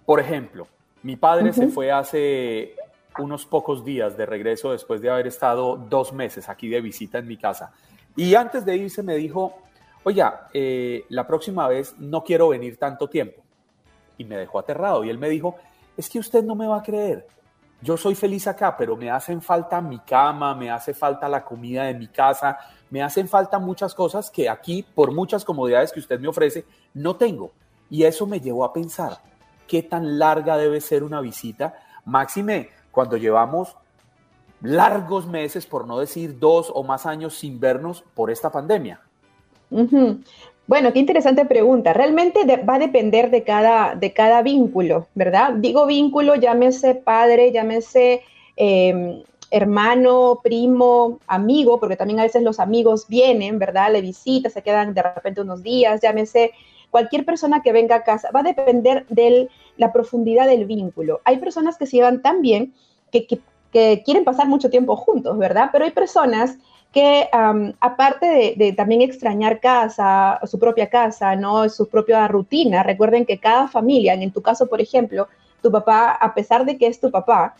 [0.05, 0.67] Por ejemplo,
[1.03, 2.75] mi padre se fue hace
[3.19, 7.27] unos pocos días de regreso después de haber estado dos meses aquí de visita en
[7.27, 7.71] mi casa.
[8.15, 9.57] Y antes de irse me dijo,
[10.03, 10.23] oye,
[10.53, 13.41] eh, la próxima vez no quiero venir tanto tiempo.
[14.17, 15.03] Y me dejó aterrado.
[15.03, 15.55] Y él me dijo,
[15.97, 17.27] es que usted no me va a creer.
[17.81, 21.83] Yo soy feliz acá, pero me hacen falta mi cama, me hace falta la comida
[21.83, 22.57] de mi casa,
[22.89, 27.15] me hacen falta muchas cosas que aquí, por muchas comodidades que usted me ofrece, no
[27.15, 27.51] tengo.
[27.89, 29.19] Y eso me llevó a pensar,
[29.67, 31.75] qué tan larga debe ser una visita.
[32.05, 33.75] Máxime, cuando llevamos
[34.61, 39.01] largos meses, por no decir dos o más años sin vernos por esta pandemia.
[40.67, 41.93] Bueno, qué interesante pregunta.
[41.93, 45.53] Realmente va a depender de cada, de cada vínculo, ¿verdad?
[45.53, 48.23] Digo vínculo, llámese padre, llámese
[48.55, 53.91] em, hermano, primo, amigo, porque también a veces los amigos vienen, ¿verdad?
[53.91, 56.51] Le visitan, se quedan de repente unos días, llámese
[56.89, 61.21] cualquier persona que venga a casa, va a depender de la profundidad del vínculo.
[61.25, 62.73] Hay personas que se llevan tan bien
[63.11, 63.27] que,
[64.05, 65.69] quieren pasar mucho tiempo juntos, ¿verdad?
[65.73, 66.57] Pero hay personas
[66.95, 67.27] que
[67.81, 71.67] aparte de, también extrañar casa, su propia casa, ¿no?
[71.67, 75.27] Su propia rutina, recuerden que cada familia, en tu caso, por ejemplo,
[75.61, 77.55] tu papá, a pesar de que es tu papá,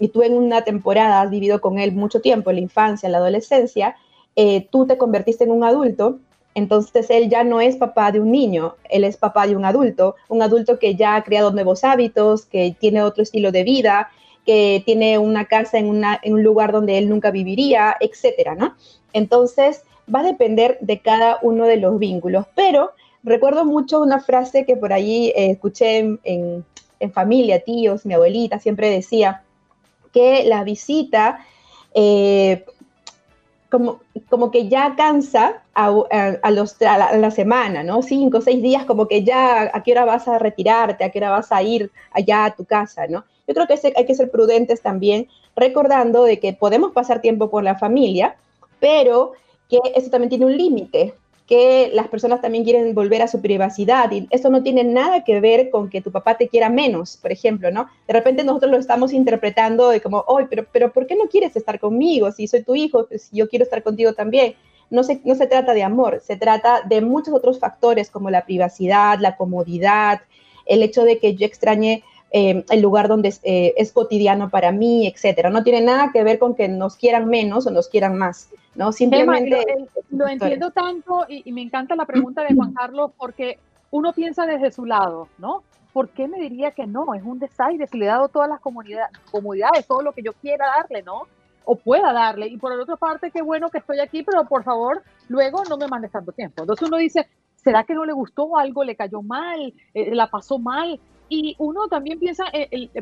[0.00, 3.12] y tú en una temporada has vivido con él mucho tiempo, en la infancia, en
[3.12, 3.94] la adolescencia,
[4.34, 6.18] eh, tú te convertiste en un adulto
[6.58, 10.16] entonces él ya no es papá de un niño, él es papá de un adulto,
[10.28, 14.10] un adulto que ya ha creado nuevos hábitos, que tiene otro estilo de vida,
[14.48, 18.74] que tiene una casa en, un lugar donde él nunca viviría, etcétera, ¿no?
[19.12, 19.82] Entonces
[20.12, 24.74] va a depender de cada uno de los vínculos, pero recuerdo mucho una frase que
[24.74, 26.64] por ahí eh, escuché en,
[27.12, 29.42] familia, tíos, mi abuelita siempre decía
[30.14, 31.44] que la visita
[31.92, 32.64] eh,
[33.68, 35.90] como, como que ya cansa a,
[36.50, 38.00] los, a la, semana, ¿no?
[38.00, 41.32] Cinco, seis días, como que ya a qué hora vas a retirarte, a qué hora
[41.32, 43.26] vas a ir allá a tu casa, ¿no?
[43.48, 47.64] Yo creo que hay que ser prudentes también, recordando de que podemos pasar tiempo con
[47.64, 48.36] la familia,
[48.78, 49.32] pero
[49.68, 51.14] que eso también tiene un límite,
[51.48, 55.40] que las personas también quieren volver a su privacidad y eso no tiene nada que
[55.40, 57.88] ver con que tu papá te quiera menos, por ejemplo, ¿no?
[58.06, 61.56] De repente nosotros lo estamos interpretando de como, oye, pero, pero ¿por qué no quieres
[61.56, 62.30] estar conmigo?
[62.32, 64.56] Si soy tu hijo, pues yo quiero estar contigo también.
[64.90, 68.44] No se, no se trata de amor, se trata de muchos otros factores como la
[68.44, 70.20] privacidad, la comodidad,
[70.66, 75.06] el hecho de que yo extrañe eh, el lugar donde eh, es, cotidiano para mí,
[75.06, 75.48] etcétera.
[75.48, 78.92] No tiene nada que ver con que nos quieran menos o nos quieran más, ¿no?
[78.92, 79.64] Simplemente...
[80.10, 83.58] lo, entiendo tanto y, me encanta la pregunta de Juan Carlos porque
[83.90, 85.62] uno piensa desde su lado, ¿no?
[85.94, 87.14] ¿Por qué me diría que no?
[87.14, 90.66] Es un desaire, si le he dado todas las comodidades, todo lo que yo quiera
[90.66, 91.22] darle, ¿no?
[91.64, 92.46] O pueda darle.
[92.48, 95.78] Y por la otra parte, qué bueno que estoy aquí, pero por favor, luego no
[95.78, 96.62] me mandes tanto tiempo.
[96.62, 98.84] Entonces uno dice, ¿será que no le gustó algo?
[98.84, 99.72] ¿Le cayó mal?
[99.94, 101.00] Eh, ¿La pasó mal?
[101.28, 102.44] Y uno también piensa,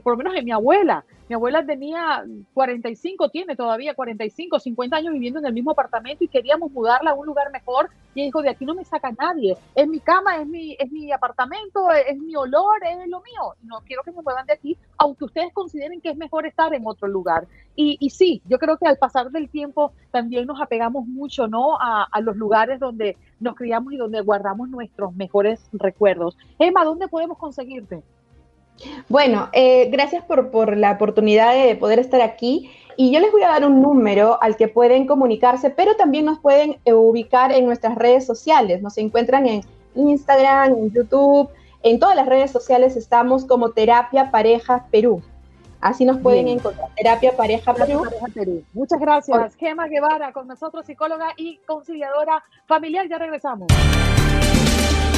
[0.03, 1.05] por lo menos en mi abuela.
[1.29, 6.29] Mi abuela tenía 45, tiene todavía 45, 50 años viviendo en el mismo apartamento y
[6.29, 7.91] queríamos mudarla a un lugar mejor.
[8.15, 9.57] Y dijo, de aquí no me saca nadie.
[9.75, 13.55] Es mi cama, es mi, es mi apartamento, es, mi olor, es lo mío.
[13.63, 16.87] No quiero que me muevan de aquí, aunque ustedes consideren que es mejor estar en
[16.87, 17.47] otro lugar.
[17.75, 21.77] Y, y sí, yo creo que al pasar del tiempo también nos apegamos mucho ¿no?
[21.79, 26.37] a los lugares donde nos criamos y donde guardamos nuestros mejores recuerdos.
[26.59, 28.03] Emma, ¿dónde podemos conseguirte?
[29.09, 32.71] Bueno, eh, gracias por, la oportunidad de poder estar aquí.
[32.97, 36.39] Y yo les voy a dar un número al que pueden comunicarse, pero también nos
[36.39, 38.81] pueden eh, ubicar en nuestras redes sociales.
[38.81, 39.63] Nos encuentran en
[39.95, 41.51] Instagram, en YouTube,
[41.83, 45.23] en todas las redes sociales estamos como Terapia Pareja Perú.
[45.81, 46.89] Así nos pueden encontrar.
[46.97, 48.03] Terapia Pareja Perú.
[48.73, 49.55] Muchas gracias.
[49.57, 53.07] Gema Guevara con nosotros, psicóloga y conciliadora familiar.
[53.09, 53.69] Ya regresamos.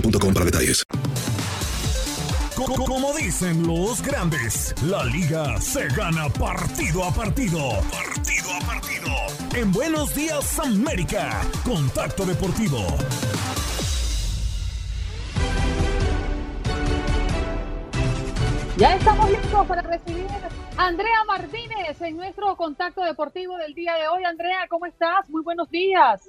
[0.00, 0.84] para detalles.
[2.86, 7.58] Como dicen los grandes, la liga se gana partido a partido.
[7.90, 9.10] Partido a partido.
[9.54, 12.78] En Buenos Días América, Contacto Deportivo.
[18.76, 20.26] Ya estamos listos para recibir
[20.76, 24.24] a Andrea Martínez en nuestro contacto deportivo del día de hoy.
[24.24, 25.30] Andrea, ¿cómo estás?
[25.30, 26.22] Muy buenos días.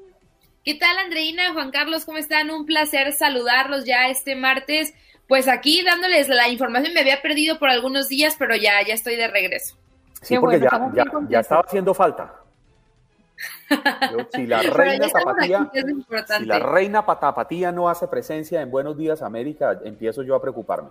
[0.66, 1.54] ¿Qué tal, Andreina?
[1.54, 2.50] Juan Carlos, ¿cómo están?
[2.50, 4.96] Un placer saludarlos ya este martes.
[5.28, 9.16] Pues aquí dándoles la información, me había perdido por algunos días, pero ya, ya estoy
[9.16, 9.76] de regreso.
[10.24, 10.60] Sí, porque
[11.30, 12.34] ya, estaba haciendo falta.
[14.34, 15.72] si la reina Tapatía,
[16.40, 20.90] si la reina Tapatía no hace presencia en Buenos Días América, empiezo yo a preocuparme.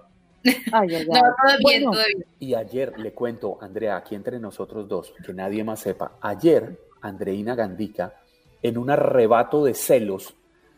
[0.70, 2.24] Ay, ay, No, todo bien, todo bien.
[2.38, 7.56] Y ayer le cuento, Andrea, aquí entre nosotros dos, que nadie más sepa, ayer Andreina
[7.56, 8.14] Gandica
[8.64, 10.35] en un arrebato de celos,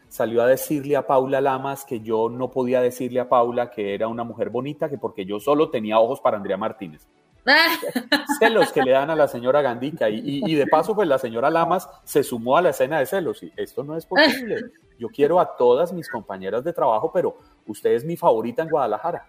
[0.08, 4.08] salió a decirle a Paula Lamas que yo no podía decirle a Paula que era
[4.08, 7.06] una mujer bonita, que porque yo solo tenía ojos para Andrea Martínez.
[8.40, 11.88] celos que le dan a la señora Gandica y, de paso pues la señora Lamas
[12.02, 14.62] se sumó a la escena de celos y esto no es posible.
[14.98, 19.28] Yo quiero a todas mis compañeras de trabajo, pero usted es mi favorita en Guadalajara.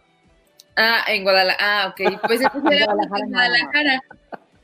[0.76, 1.84] Ah, en Guadalajara.
[1.84, 2.22] Ah, ok.
[2.26, 4.02] Pues en Guadalajara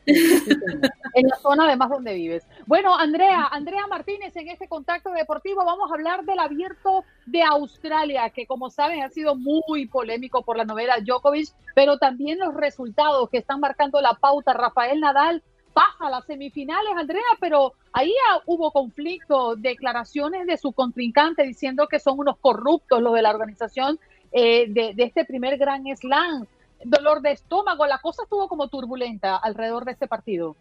[0.06, 2.44] en la zona además donde vives.
[2.66, 8.30] Bueno, Andrea, Andrea Martínez, en este contacto deportivo vamos a hablar del abierto de Australia,
[8.30, 13.30] que como saben ha sido muy polémico por la novela Djokovic, pero también los resultados
[13.30, 14.54] que están marcando la pauta.
[14.54, 15.44] Rafael Nadal
[15.74, 18.14] pasa a las semifinales, Andrea, pero ahí
[18.46, 24.00] hubo conflicto, declaraciones de su contrincante diciendo que son unos corruptos los de la organización
[24.32, 26.46] eh, de, este primer gran slam
[26.86, 30.56] dolor de estómago, la cosa estuvo como turbulenta alrededor de este partido.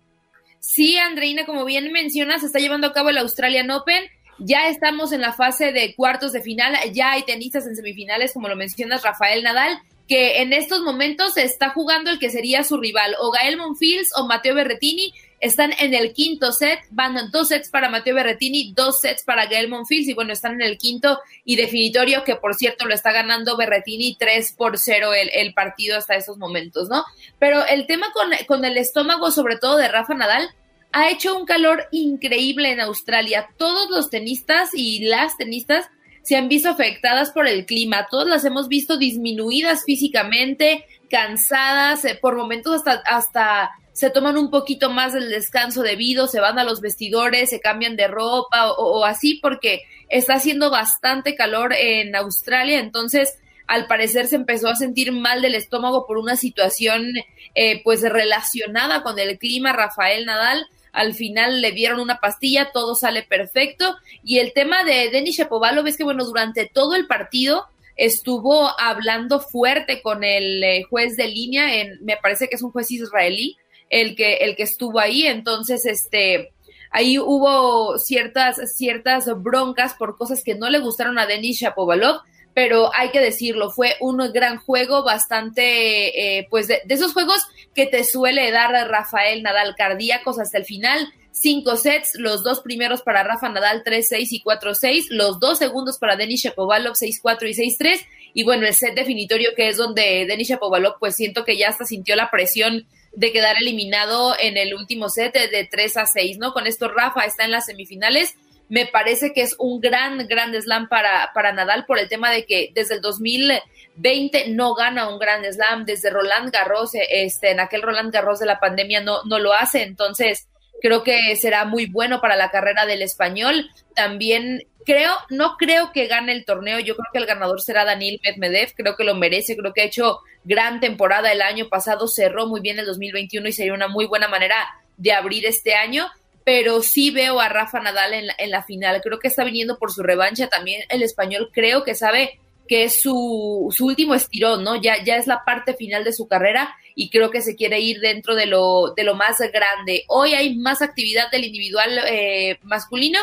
[0.65, 4.05] Sí, Andreina, como bien mencionas, se está llevando a cabo el Australian Open.
[4.39, 8.49] Ya estamos en la fase de cuartos de final, ya hay tenistas en semifinales, como
[8.49, 13.17] lo mencionas, Rafael Nadal, que en estos momentos está jugando el que sería su rival,
[13.21, 17.90] o Gael Monfils o Mateo Berretini, están en el quinto set, van dos sets para
[17.90, 22.22] Mateo Berretini, dos sets para Gael Monfils, y bueno, están en el quinto y definitorio,
[22.22, 26.38] que por cierto lo está ganando Berretini 3 por 0 el, el partido hasta estos
[26.38, 27.05] momentos, ¿no?
[27.40, 30.49] Pero el tema con, con el estómago, sobre todo de Rafa Nadal,
[30.93, 33.49] ha hecho un calor increíble en Australia.
[33.57, 35.90] Todos los tenistas y las tenistas
[36.22, 38.07] se han visto afectadas por el clima.
[38.09, 44.51] Todas las hemos visto disminuidas físicamente, cansadas, eh, por momentos hasta, hasta se toman un
[44.51, 49.05] poquito más del descanso debido, se van a los vestidores, se cambian de ropa o,
[49.05, 55.12] así porque está haciendo bastante calor en Australia, entonces al parecer se empezó a sentir
[55.12, 57.07] mal del estómago por una situación
[57.55, 60.66] eh, pues relacionada con el clima, Rafael Nadal.
[60.93, 63.97] Al final le dieron una pastilla, todo sale perfecto.
[64.22, 67.66] Y el tema de Denis Shapovalov es que, bueno, durante todo el partido
[67.97, 72.72] estuvo hablando fuerte con el eh, juez de línea, en, me parece que es un
[72.72, 73.57] juez israelí,
[73.93, 75.26] el que, el que estuvo ahí.
[75.26, 76.53] Entonces, este,
[76.90, 82.22] ahí hubo ciertas, ciertas broncas por cosas que no le gustaron a Denis Shapovalov,
[82.55, 87.86] pero hay que decirlo, fue un gran juego, bastante, eh, pues de, esos juegos que
[87.86, 91.12] te suele dar Rafael Nadal cardíacos hasta el final.
[91.30, 96.16] Cinco sets, los dos primeros para Rafa Nadal 3-6 y 4-6, los dos segundos para
[96.16, 98.01] Denis Shapovalov 6-4 y 6-3,
[98.34, 101.86] y bueno, el set definitorio que es donde Denis Shapovalov pues siento que ya hasta
[101.86, 106.53] sintió la presión de quedar eliminado en el último set de 3 a 6, ¿no?
[106.53, 108.35] Con esto Rafa está en las semifinales.
[108.69, 112.47] Me parece que es un gran, gran slam para, para Nadal por el tema de
[112.47, 117.83] que desde el 2020 no gana un gran slam, desde Roland Garros, este, en aquel
[117.83, 120.49] Roland Garros de la pandemia no, no lo hace, entonces
[120.83, 123.70] creo que será muy bueno para la carrera del español.
[123.95, 128.20] También creo, no creo que gane el torneo, yo creo que el ganador será Daniel
[128.22, 132.49] Medvedev, creo que lo merece, creo que ha hecho gran temporada el año pasado, cerró
[132.49, 134.57] muy bien el 2021 y sería una muy buena manera
[134.97, 136.09] de abrir este año,
[136.45, 140.03] pero sí veo a Rafa Nadal en la, final, creo que está viniendo por su
[140.03, 144.80] revancha, también el español creo que sabe que es su, su último estirón, ¿no?
[144.80, 148.01] Ya, ya es la parte final de su carrera y creo que se quiere ir
[148.01, 150.05] dentro de lo, de lo más grande.
[150.09, 153.18] Hoy hay más actividad del individual eh, masculino,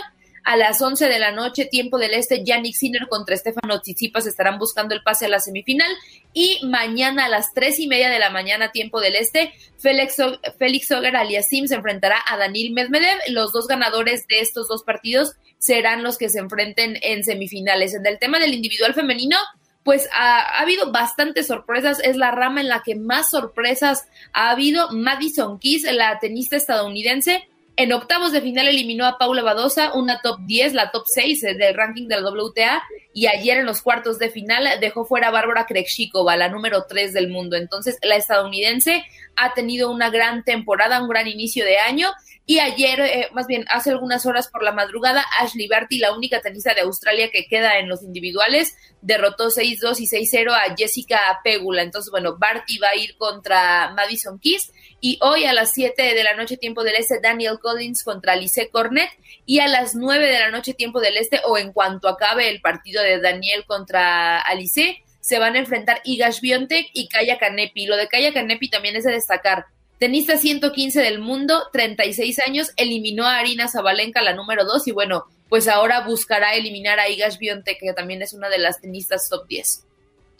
[0.49, 4.57] a las 11 de la noche, tiempo del este, Yannick Sinner contra Estefano Tsitsipas estarán
[4.57, 5.91] buscando el pase a la semifinal.
[6.33, 10.17] Y mañana a las 3 y media de la mañana, tiempo del este, Félix,
[10.57, 13.19] Félix Auger Aliasim se enfrentará a Daniel Medvedev.
[13.27, 17.93] Los dos ganadores de estos dos partidos serán los que se enfrenten en semifinales.
[17.93, 19.37] En el tema del individual femenino,
[19.83, 24.51] pues ha, ha, habido bastantes sorpresas, es la rama en la que más sorpresas ha
[24.51, 24.91] habido.
[24.91, 27.47] Madison Keys, la tenista estadounidense,
[27.79, 31.73] en octavos de final eliminó a Paula Badosa, una top 10, la top 6 del
[31.73, 36.35] ranking del WTA, y ayer en los cuartos de final dejó fuera a Bárbara Krejcikova,
[36.35, 37.55] la número 3 del mundo.
[37.55, 39.05] Entonces, la estadounidense
[39.37, 42.09] ha tenido una gran temporada, un gran inicio de año,
[42.49, 46.41] y ayer, eh, más bien hace algunas horas por la madrugada, Ashley Barty, la única
[46.41, 51.83] tenista de Australia que queda en los individuales, derrotó 6-2 y 6-0 a Jessica Pegula.
[51.83, 56.23] Entonces, bueno, Barty va a ir contra Madison Keys y hoy a las 7 de
[56.23, 59.11] la noche, tiempo del este, Daniel Collins contra Alice Cornet.
[59.45, 62.61] Y a las 9 de la noche, tiempo del este, o en cuanto acabe el
[62.61, 67.85] partido de Daniel contra Alice, se van a enfrentar Igash Biontek y Kaya Kanepi.
[67.85, 69.67] Lo de Kaya Kanepi también es de destacar.
[69.99, 75.25] Tenista 115 del mundo, 36 años, eliminó a Arina Zabalenka, la número 2, y bueno,
[75.49, 79.45] pues ahora buscará eliminar a Igash Biontek, que también es una de las tenistas top
[79.47, 79.85] 10.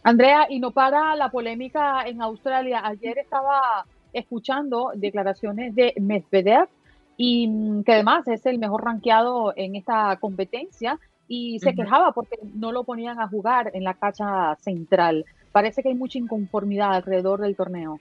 [0.04, 2.82] Andrea, y no para la polémica en Australia.
[2.86, 6.70] Ayer estaba escuchando declaraciones de Medvedev
[7.18, 10.98] y mm, que además es el mejor rankeado en esta competencia
[11.28, 15.26] y se quejaba porque no lo ponían a jugar en la cacha central.
[15.52, 18.00] Parece que hay mucha inconformidad alrededor del torneo.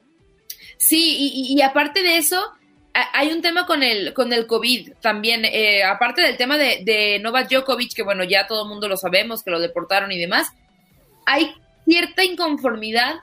[0.77, 2.41] Sí, y, aparte de eso,
[2.93, 7.19] hay un tema con el, con el COVID también, eh, aparte del tema de, de
[7.21, 10.49] Novak Djokovic, que bueno, ya todo el mundo lo sabemos, que lo deportaron y demás,
[11.27, 11.53] hay
[11.85, 13.17] cierta inconformidad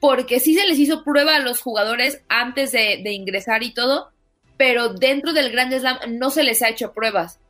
[0.00, 4.10] porque sí se les hizo prueba a los jugadores antes de, ingresar y todo,
[4.56, 7.40] pero dentro del Grand Slam no se les ha hecho pruebas.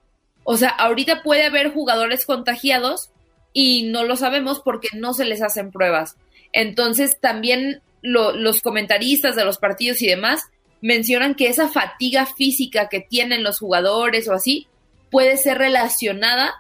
[0.45, 3.11] O sea, ahorita puede haber jugadores contagiados
[3.53, 6.17] y no lo sabemos porque no se les hacen pruebas.
[6.53, 10.43] Entonces, también los comentaristas de los partidos y demás
[10.81, 14.69] mencionan que esa fatiga física que tienen los jugadores o así
[15.11, 16.55] puede ser relacionada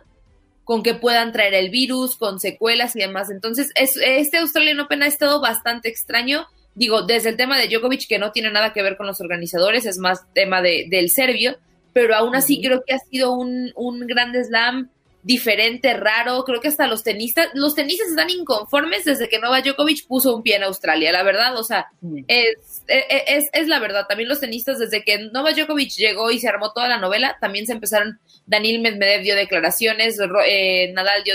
[0.64, 3.30] con que puedan traer el virus, con secuelas y demás.
[3.30, 6.46] Entonces, es, este Australian Open ha estado bastante extraño
[6.78, 9.84] digo, desde el tema de Djokovic, que no tiene nada que ver con los organizadores,
[9.84, 11.58] es más tema de, del serbio,
[11.92, 14.88] pero aún así creo que ha sido un, un gran slam
[15.28, 16.42] diferente, raro.
[16.44, 20.42] Creo que hasta los tenistas, los tenistas están inconformes desde que Novak Djokovic puso un
[20.42, 21.88] pie en Australia, la verdad, o sea,
[22.28, 24.06] es, es, es, la verdad.
[24.08, 27.66] También los tenistas, desde que Novak Djokovic llegó y se armó toda la novela, también
[27.66, 28.18] se empezaron.
[28.46, 31.34] Daniel Medvedev dio declaraciones, eh, Nadal dio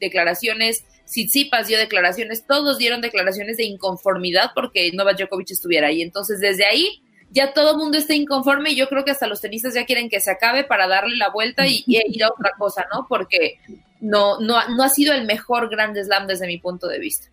[0.00, 6.00] declaraciones, Tsitsipas dio declaraciones, todos dieron declaraciones de inconformidad porque Novak Djokovic estuviera ahí.
[6.00, 7.02] Entonces, desde ahí
[7.34, 10.08] ya todo el mundo está inconforme y yo creo que hasta los tenistas ya quieren
[10.08, 13.06] que se acabe para darle la vuelta y, ir a otra cosa, ¿no?
[13.08, 13.58] Porque
[14.00, 17.28] no, no, no ha sido el mejor Grand Slam desde mi punto de vista.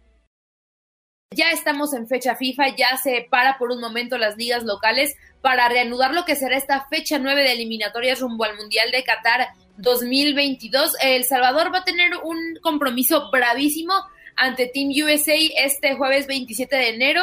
[1.34, 5.70] Ya estamos en fecha FIFA, ya se para por un momento las ligas locales para
[5.70, 10.96] reanudar lo que será esta fecha 9 de eliminatorias rumbo al Mundial de Qatar 2022.
[11.02, 13.94] El Salvador va a tener un compromiso bravísimo
[14.36, 17.22] ante Team USA este jueves 27 de enero.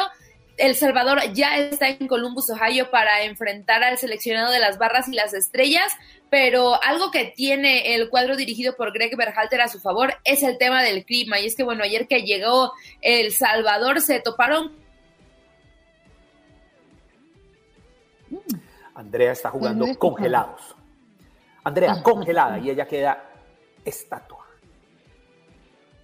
[0.59, 5.13] El Salvador ya está en Columbus, Ohio, para enfrentar al seleccionado de las barras y
[5.13, 5.91] las estrellas,
[6.29, 10.57] pero algo que tiene el cuadro dirigido por Greg Berhalter a su favor es el
[10.57, 11.39] tema del clima.
[11.39, 14.73] Y es que, bueno, ayer que llegó El Salvador se toparon.
[18.93, 20.75] Andrea está jugando congelados.
[21.63, 23.31] Andrea, congelada, y ella queda
[23.85, 24.38] estatua.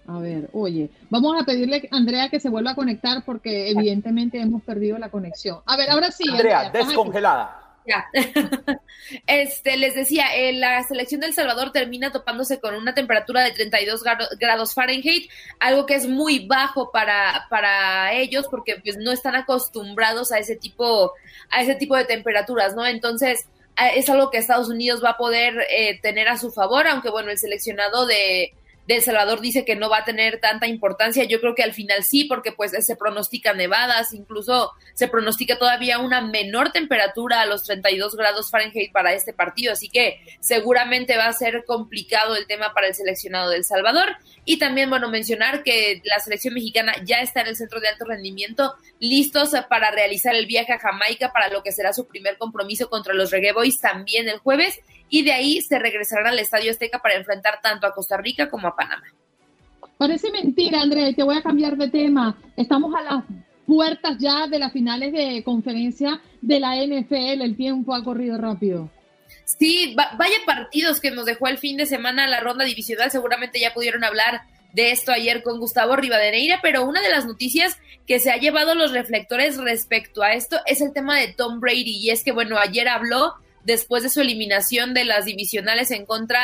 [0.08, 4.40] A ver, oye, vamos a pedirle a Andrea que se vuelva a conectar porque evidentemente
[4.40, 5.58] hemos perdido la conexión.
[5.66, 6.24] A ver, ahora sí.
[6.30, 7.62] Andrea, descongelada.
[7.86, 8.06] Ya.
[9.28, 14.02] Este, les decía, eh, la selección del Salvador termina topándose con una temperatura de 32
[14.40, 15.30] grados Fahrenheit,
[15.60, 20.56] algo que es muy bajo para, para ellos porque pues no están acostumbrados a ese
[20.56, 21.12] tipo,
[21.50, 22.84] a ese tipo de temperaturas, ¿no?
[22.84, 23.46] Entonces,
[23.94, 27.30] es algo que Estados Unidos va a poder eh, tener a su favor, aunque bueno,
[27.30, 28.54] el seleccionado de,
[28.86, 31.24] de El Salvador dice que no va a tener tanta importancia.
[31.24, 35.98] Yo creo que al final sí, porque pues se pronostica nevadas, incluso se pronostica todavía
[35.98, 41.26] una menor temperatura a los 32 grados Fahrenheit para este partido, así que seguramente va
[41.26, 44.16] a ser complicado el tema para el seleccionado de El Salvador.
[44.44, 48.04] Y también, bueno, mencionar que la selección mexicana ya está en el centro de alto
[48.04, 52.88] rendimiento, listos para realizar el viaje a Jamaica para lo que será su primer compromiso
[52.88, 56.98] contra los Reggae Boys también el jueves y de ahí se regresarán al Estadio Azteca
[56.98, 59.06] para enfrentar tanto a Costa Rica como a Panamá.
[59.98, 62.36] Parece mentira, André, te voy a cambiar de tema.
[62.56, 63.24] Estamos a las
[63.66, 68.90] puertas ya de las finales de conferencia de la NFL, el tiempo ha corrido rápido.
[69.44, 73.74] Sí, vaya partidos que nos dejó el fin de semana la ronda divisional, seguramente ya
[73.74, 74.42] pudieron hablar
[74.72, 78.74] de esto ayer con Gustavo Rivadeneira, pero una de las noticias que se ha llevado
[78.74, 82.58] los reflectores respecto a esto es el tema de Tom Brady, y es que, bueno,
[82.58, 83.34] ayer habló
[83.66, 86.40] después de su eliminación de las divisionales en contra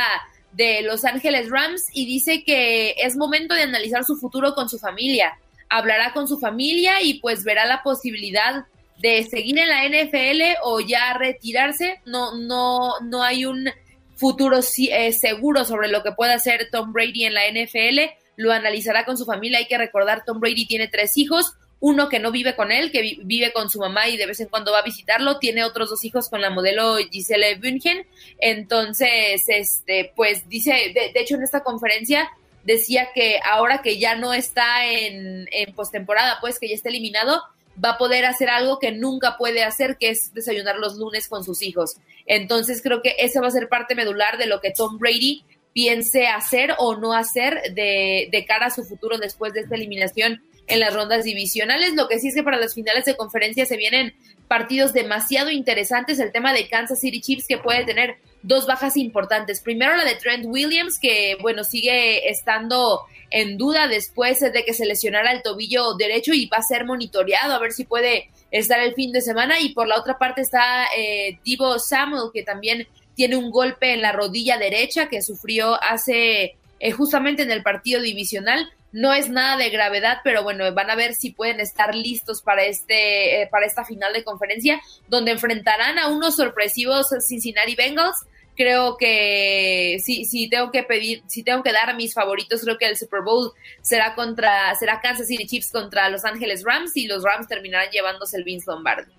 [0.53, 4.79] de Los Ángeles Rams y dice que es momento de analizar su futuro con su
[4.79, 5.39] familia.
[5.71, 8.67] Hablará con su familia y pues verá la posibilidad
[8.99, 12.01] de seguir en la NFL o ya retirarse.
[12.05, 13.71] No, no, no hay un
[14.17, 18.01] futuro eh, seguro sobre lo que pueda hacer Tom Brady en la NFL.
[18.37, 19.59] Lo analizará con su familia.
[19.59, 23.19] Hay que recordar, Tom Brady tiene tres hijos uno que no vive con él, que
[23.25, 26.05] vive con su mamá y de vez en cuando va a visitarlo, tiene otros dos
[26.05, 28.07] hijos con la modelo Giselle Bündchen,
[28.39, 32.31] entonces, este, pues dice, de, hecho en esta conferencia
[32.63, 37.43] decía que ahora que ya no está en, en postemporada, pues que ya está eliminado,
[37.85, 41.43] va a poder hacer algo que nunca puede hacer, que es desayunar los lunes con
[41.43, 41.97] sus hijos.
[42.27, 46.29] Entonces creo que esa va a ser parte medular de lo que Tom Brady piense
[46.29, 50.81] hacer o no hacer de, de cara a su futuro después de esta eliminación en
[50.81, 51.95] las rondas divisionales.
[51.95, 54.15] Lo que sí es que para las finales de conferencia se vienen
[54.49, 56.19] partidos demasiado interesantes.
[56.19, 59.61] El tema de Kansas City Chiefs que puede tener dos bajas importantes.
[59.61, 63.01] Primero la de Trent Williams, que bueno, sigue estando
[63.31, 67.55] en duda después de que se lesionara el tobillo derecho y va a ser monitoreado
[67.55, 69.59] a ver si puede estar el fin de semana.
[69.61, 74.03] Y por la otra parte está eh, Divo Samuel, que también tiene un golpe en
[74.03, 78.71] la rodilla derecha que sufrió hace eh, justamente en el partido divisional.
[78.93, 82.65] No es nada de gravedad, pero bueno, van a ver si pueden estar listos para
[82.65, 88.19] este eh, para esta final de conferencia, donde enfrentarán a unos sorpresivos Cincinnati Bengals.
[88.55, 92.77] Creo que si, si tengo que pedir, si tengo que dar a mis favoritos, creo
[92.77, 97.07] que el Super Bowl será contra, será Kansas City Chiefs contra Los Ángeles Rams y
[97.07, 99.11] los Rams terminarán llevándose el Vince Lombardi.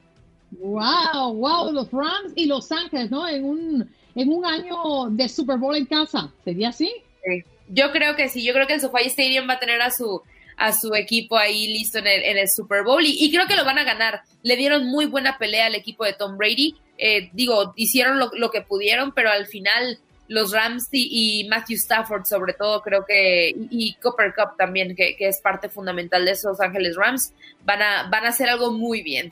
[0.59, 3.27] Wow, wow, los Rams y Los Ángeles, ¿no?
[3.27, 6.93] En un, en un año de Super Bowl en casa, ¿sería así?
[7.25, 7.43] Sí.
[7.73, 10.21] Yo creo que sí, yo creo que el SoFi Stadium va a tener a su
[10.57, 13.65] a su equipo ahí listo en el, en el Super Bowl y, creo que lo
[13.65, 14.21] van a ganar.
[14.43, 16.75] Le dieron muy buena pelea al equipo de Tom Brady.
[16.97, 22.53] Eh, digo, hicieron lo, que pudieron, pero al final los Rams y, Matthew Stafford sobre
[22.53, 27.33] todo, creo que, y, Copper Cup también, que, es parte fundamental de esos Ángeles Rams,
[27.65, 29.31] van a, van a hacer algo muy bien.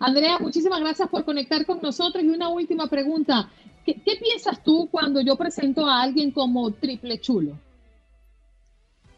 [0.00, 3.48] Andrea, muchísimas gracias por conectar con nosotros y una última pregunta.
[3.86, 7.52] ¿Qué, ¿Qué, piensas tú cuando yo presento a alguien como triple chulo?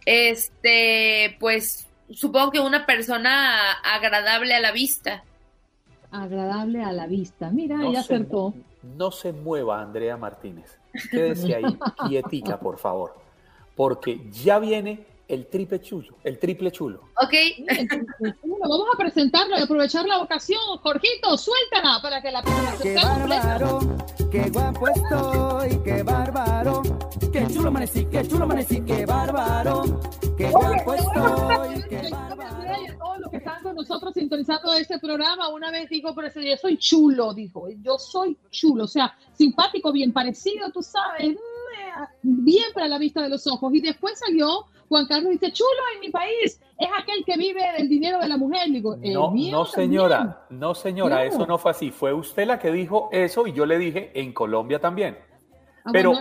[0.05, 5.25] Este, pues supongo que una persona agradable a la vista.
[6.11, 7.51] Agradable a la vista.
[7.51, 8.55] Mira, no ella acertó.
[8.83, 10.79] no se mueva, Andrea Martínez.
[11.11, 11.65] Quédese ahí,
[12.09, 13.17] quietica, por favor.
[13.77, 17.03] Porque ya viene el triple chulo, el triple chulo.
[17.23, 17.35] Ok.
[18.43, 20.61] Vamos a presentarlo y aprovechar la ocasión.
[20.83, 22.43] Jorgito, suéltala para que la
[22.83, 23.81] Qué bárbaro,
[24.31, 26.83] qué guapo estoy, qué bárbaro.
[27.31, 30.01] Qué chulo amanecí, qué chulo amanecí, qué bárbaro.
[30.37, 32.39] Qué guapo estoy, qué bárbaro.
[32.99, 36.79] Todos los que están con nosotros sintonizando este programa, una vez dijo, pero yo soy
[36.79, 41.37] chulo, dijo, yo soy chulo, o sea, simpático, bien parecido, tú sabes,
[42.23, 43.75] mm, bien para la vista de los ojos.
[43.75, 47.89] Y después salió Juan Carlos dice, chulo en mi país, es aquel que vive del
[47.89, 48.69] dinero de la mujer.
[48.71, 51.91] Digo, no, no señora, no señora, eso no fue así.
[51.91, 55.19] Fue usted la que dijo eso y yo le dije en Colombia también.
[55.85, 56.15] Ah, pero,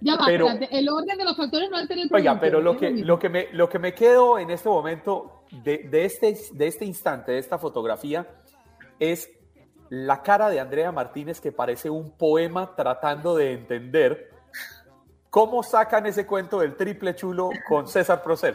[0.00, 2.32] ya va, el orden de los factores no altera el problema.
[2.32, 5.78] Oiga, pero lo que, lo, que me, lo que me quedo en este momento de,
[5.78, 8.26] de, este, de este instante, de esta fotografía,
[8.98, 9.30] es
[9.90, 14.31] la cara de Andrea Martínez que parece un poema tratando de entender
[15.32, 18.54] ¿Cómo sacan ese cuento del triple chulo con César Procel?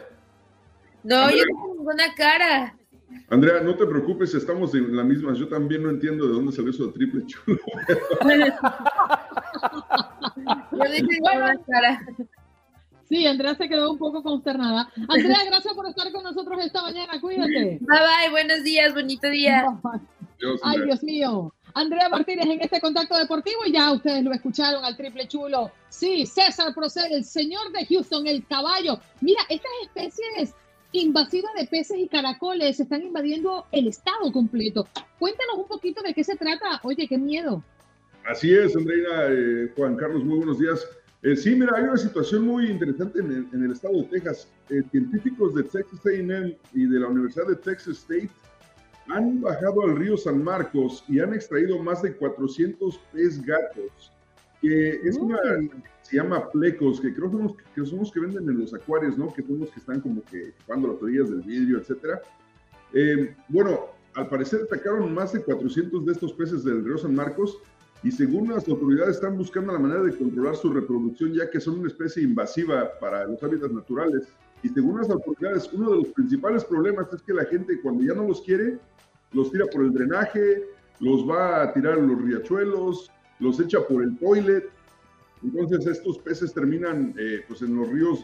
[1.03, 2.77] No, yo no tengo ninguna cara.
[3.29, 5.33] Andrea, no te preocupes, estamos en la misma.
[5.33, 7.57] Yo también no entiendo de dónde salió eso de triple chulo.
[10.71, 12.05] yo dije buena cara.
[13.09, 14.87] Sí, Andrea se quedó un poco consternada.
[15.07, 17.19] Andrea, gracias por estar con nosotros esta mañana.
[17.19, 17.79] Cuídate.
[17.81, 19.65] Bye bye, buenos días, bonito día.
[20.61, 21.51] Ay, Dios mío.
[21.77, 25.71] Andrea Martínez en este contacto deportivo y ya ustedes lo escucharon al triple chulo.
[25.89, 28.99] Sí, César Procel, el señor de Houston, el caballo.
[29.21, 30.55] Mira, estas especies
[30.91, 34.87] invasivas de peces y caracoles están invadiendo el estado completo.
[35.19, 36.79] Cuéntanos un poquito de qué se trata.
[36.81, 37.63] Oye, qué miedo.
[38.25, 40.83] Así es, Andreina, eh, Juan Carlos, muy buenos días.
[41.21, 44.47] Eh, sí, mira, hay una situación muy interesante en el, estado de Texas.
[44.69, 48.29] Eh, científicos de Texas AM y de la Universidad de Texas State
[49.09, 54.11] han bajado al río San Marcos y han extraído más de 400 pez gatos,
[54.61, 55.37] que es una,
[56.01, 57.31] se llama plecos, que creo
[57.75, 59.33] que son los que venden en los acuarios, ¿no?
[59.33, 62.21] Que son los que están como que jugando las orillas del vidrio, etcétera.
[62.93, 67.59] Eh, bueno, al parecer atacaron más de 400 de estos peces del río San Marcos
[68.03, 71.79] y según las autoridades están buscando la manera de controlar su reproducción ya que son
[71.79, 74.27] una especie invasiva para los hábitats naturales.
[74.63, 78.13] Y según las autoridades, uno de los principales problemas es que la gente cuando ya
[78.13, 78.79] no los quiere,
[79.31, 80.63] los tira por el drenaje,
[80.99, 84.69] los va a tirar en los riachuelos, los echa por el toilet.
[85.43, 88.23] Entonces estos peces terminan eh, pues en los ríos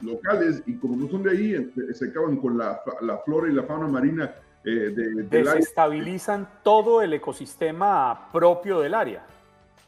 [0.00, 3.52] locales y como no son de ahí, eh, se acaban con la, la flora y
[3.52, 4.34] la fauna marina
[4.64, 9.24] eh, de, Desestabilizan todo el ecosistema propio del área.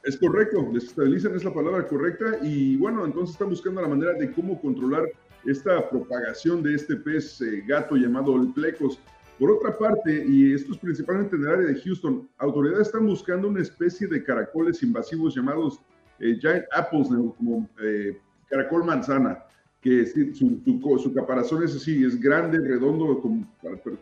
[0.04, 4.30] Es correcto, desestabilizan es la palabra correcta y bueno, entonces están buscando la manera de
[4.32, 5.04] cómo controlar
[5.44, 9.00] esta propagación de este pez gato llamado el plecos.
[9.38, 13.48] Por otra parte, y esto es principalmente en el área de Houston, autoridades están buscando
[13.48, 15.80] una especie de caracoles invasivos llamados
[16.18, 18.18] eh, giant apples, como eh,
[18.48, 19.44] caracol manzana,
[19.80, 20.60] que su,
[20.98, 23.46] su, caparazón es así, es grande, redondo, como,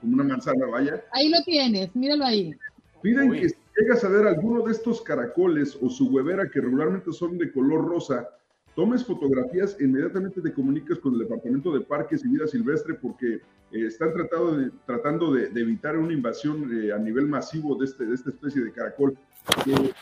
[0.01, 1.05] como, una manzana, vaya.
[1.13, 2.55] Ahí lo tienes, míralo ahí.
[3.03, 7.13] Piden que si llegas a ver alguno de estos caracoles o su huevera, que regularmente
[7.13, 8.27] son de color rosa,
[8.75, 13.41] tomes fotografías e inmediatamente te comunicas con el Departamento de Parques y Vida Silvestre porque
[13.73, 18.07] eh, están tratando de, tratando de, evitar una invasión eh, a nivel masivo de, este,
[18.07, 19.17] de esta especie de caracol.
[19.67, 19.93] Eh,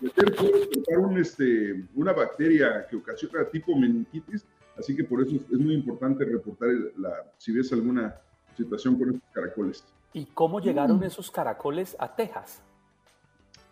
[0.00, 4.44] puede un, este, una bacteria que ocasiona tipo meningitis,
[4.78, 8.14] así que por eso es, muy importante reportar la, si ves alguna
[8.56, 9.84] situación con estos caracoles.
[10.12, 11.04] ¿Y cómo llegaron mm.
[11.04, 12.62] esos caracoles a Texas?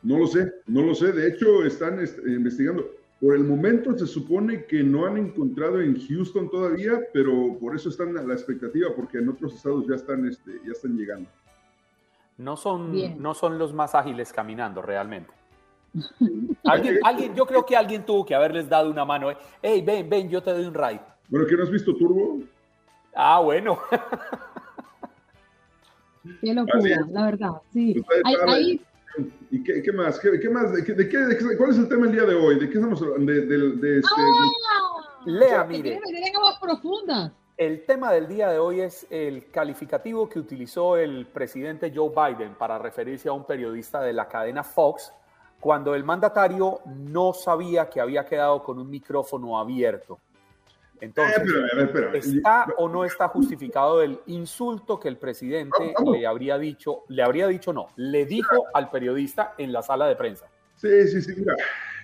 [0.03, 1.13] No lo sé, no lo sé.
[1.13, 2.85] De hecho, están este, investigando.
[3.25, 7.89] Por el momento se supone que no han encontrado en Houston todavía, pero por eso
[7.89, 11.31] están a la expectativa, porque en otros estados ya están, este, ya están llegando.
[12.37, 15.33] No son, no son los más ágiles caminando realmente.
[16.65, 19.31] ¿Alguien, alguien, yo creo que alguien tuvo que haberles dado una mano.
[19.31, 19.39] ¿eh?
[19.63, 21.01] Hey, ven, ven, yo te doy un ride.
[21.31, 22.41] Bueno, ¿qué no has visto Turbo?
[23.15, 23.79] Ah, bueno.
[26.43, 27.53] Qué locura, la verdad.
[27.73, 28.05] Sí.
[28.05, 28.79] Pues ahí,
[29.51, 30.19] ¿Y qué, más?
[30.19, 30.73] ¿Qué, más?
[30.73, 32.59] ¿De, qué, ¿Cuál es el tema el día de hoy?
[32.59, 33.33] ¿De qué estamos hablando?
[33.33, 35.21] De, este, ¡Ah!
[35.27, 36.01] Lea, mire.
[36.61, 37.33] profunda.
[37.57, 42.57] El tema del día de hoy es el calificativo que utilizó el presidente Joe Biden
[42.57, 45.13] para referirse a un periodista de la cadena Fox
[45.61, 50.19] cuando el mandatario no sabía que había quedado con un micrófono abierto.
[51.01, 51.43] Entonces,
[52.27, 57.49] ¿está o no está justificado el insulto que el presidente le habría dicho, le habría
[57.49, 60.47] dicho no, le dijo al periodista en la sala de prensa?
[60.77, 61.55] Sí, sí, sí, mira,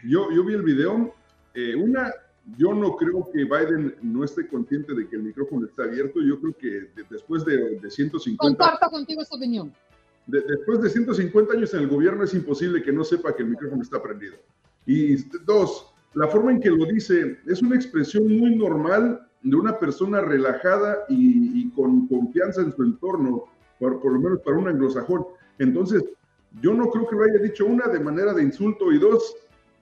[0.05, 1.14] yo, yo vi el video,
[1.55, 2.12] eh, una,
[2.57, 6.41] yo no creo que Biden no esté consciente de que el micrófono está abierto, yo
[6.41, 8.41] creo que después de, de 150...
[8.41, 9.72] Comparto contigo esa opinión.
[10.26, 13.82] después de 150 años en el gobierno es imposible que no sepa que el micrófono
[13.82, 14.36] está prendido.
[14.86, 19.78] Y dos, la forma en que lo dice es una expresión muy normal de una
[19.78, 23.44] persona relajada y, con confianza en su entorno,
[23.78, 25.24] por, por, lo menos para un anglosajón.
[25.58, 26.04] Entonces,
[26.61, 29.36] yo no creo que lo haya dicho una de manera de insulto y dos,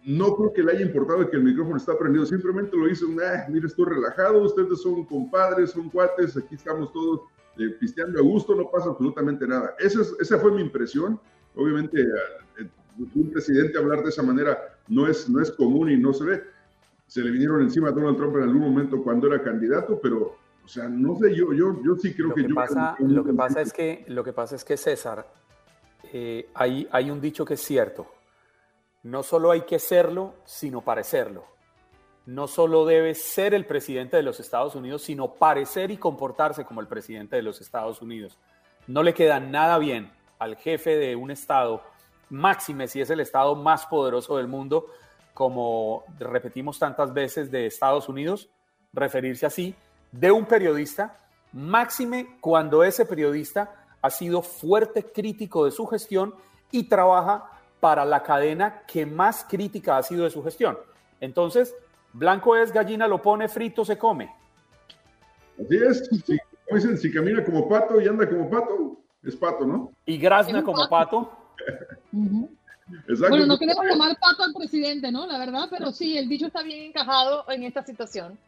[0.04, 3.46] no creo que le haya importado que el micrófono está prendido, simplemente lo hizo, ah,
[3.48, 7.22] mire, estoy relajado, ustedes son compadres, son cuates, aquí estamos todos
[7.58, 9.74] eh, pisteando a gusto, no pasa absolutamente nada.
[9.78, 11.18] Esa, es, esa fue mi impresión.
[11.56, 12.70] Obviamente, eh,
[13.14, 16.42] un presidente hablar de esa manera no es, no es común y no se ve.
[17.06, 20.68] Se le vinieron encima a Donald Trump en algún momento cuando era candidato, pero, o
[20.68, 22.54] sea, no sé, yo, yo, yo sí creo lo que, que yo...
[22.54, 25.26] Pasa, lo, que pasa es que, lo que pasa es que, César,
[26.12, 28.06] eh, hay, hay un dicho que es cierto.
[29.04, 31.44] No solo hay que serlo, sino parecerlo.
[32.26, 36.82] No solo debe ser el presidente de los Estados Unidos, sino parecer y comportarse como
[36.82, 38.38] el presidente de los Estados Unidos.
[38.86, 41.82] No le queda nada bien al jefe de un Estado
[42.30, 44.86] máxime si es el Estado más poderoso del mundo,
[45.34, 48.48] como repetimos tantas veces de Estados Unidos,
[48.92, 49.74] referirse así,
[50.10, 51.16] de un periodista,
[51.52, 56.34] máxime cuando ese periodista ha sido fuerte crítico de su gestión
[56.70, 57.50] y trabaja
[57.80, 60.78] para la cadena que más crítica ha sido de su gestión.
[61.20, 61.74] Entonces,
[62.12, 64.34] blanco es gallina, lo pone frito, se come.
[65.60, 66.38] Así es, si,
[66.72, 69.92] dicen, si camina como pato y anda como pato, es pato, ¿no?
[70.06, 71.32] Y grazna como pato.
[73.18, 75.26] Bueno, no queremos llamar pato al presidente, ¿no?
[75.26, 78.38] La verdad, pero sí, el dicho está bien encajado en esta situación.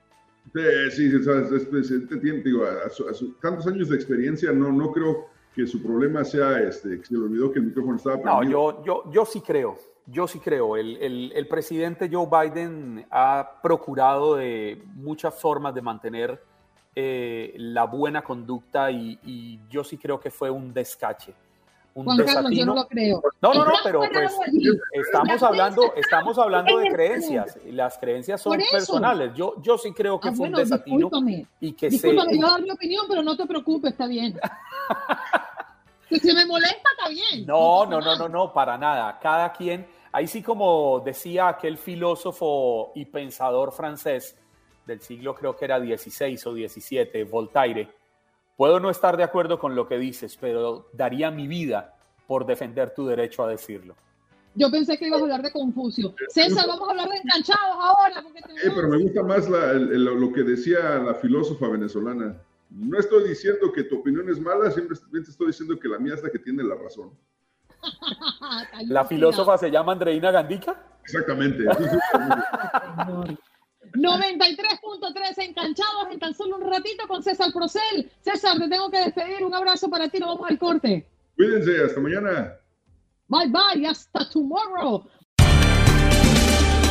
[0.54, 2.90] Sí, sí, el presidente tiene, digo, a,
[3.42, 7.20] tantos años de experiencia, no, no creo que su problema sea este, que se le
[7.20, 8.42] olvidó que el micrófono estaba prendido.
[8.42, 10.76] No, yo, yo, yo sí creo, yo sí creo.
[10.76, 16.42] El, el, el, presidente Joe Biden ha procurado de muchas formas de mantener
[16.96, 21.34] eh, la buena conducta y, y yo sí creo que fue un descache
[21.94, 23.22] un Juan Carlos, yo no lo creo.
[23.40, 24.32] No, no, no, pero pues
[24.92, 27.58] estamos hablando, estamos hablando de creencias.
[27.66, 29.32] Y las creencias son personales.
[29.34, 30.96] Yo, yo sí creo que ah, fue bueno, un desatino.
[30.96, 31.46] Discúlpame.
[31.60, 32.38] Y que discúlpame, se...
[32.38, 34.38] yo dar mi opinión, pero no te preocupes, está bien.
[36.10, 37.46] si me molesta, está bien.
[37.46, 39.18] No, no, no, no, no, para nada.
[39.20, 44.36] Cada quien, ahí sí como decía aquel filósofo y pensador francés
[44.86, 47.88] del siglo creo que era 16 o 17, Voltaire,
[48.60, 51.94] Puedo no estar de acuerdo con lo que dices, pero daría mi vida
[52.26, 53.96] por defender tu derecho a decirlo.
[54.54, 56.14] Yo pensé que ibas a hablar de Confucio.
[56.28, 58.22] César, vamos a hablar de enganchados ahora.
[58.62, 62.36] Eh, pero me gusta más lo que decía la filósofa venezolana.
[62.68, 66.22] No estoy diciendo que tu opinión es mala, siempre estoy diciendo que la mía es
[66.22, 67.12] la que tiene la razón.
[68.88, 70.98] ¿La filósofa se llama Andreina Gandica?
[71.02, 71.64] Exactamente.
[73.92, 78.10] 93.3 enganchados en tan solo un ratito con César Procel.
[78.22, 79.44] César, te tengo que despedir.
[79.44, 80.18] Un abrazo para ti.
[80.18, 81.06] Nos vamos al corte.
[81.36, 81.84] Cuídense.
[81.84, 82.54] Hasta mañana.
[83.28, 83.86] Bye bye.
[83.86, 85.04] Hasta tomorrow.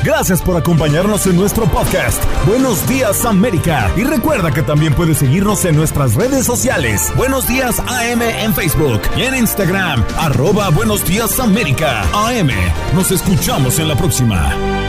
[0.03, 2.23] Gracias por acompañarnos en nuestro podcast.
[2.47, 3.91] Buenos días América.
[3.97, 7.11] Y recuerda que también puedes seguirnos en nuestras redes sociales.
[7.17, 10.03] Buenos días AM en Facebook y en Instagram.
[10.17, 12.03] Arroba Buenos días América.
[12.13, 12.49] AM.
[12.95, 14.88] Nos escuchamos en la próxima.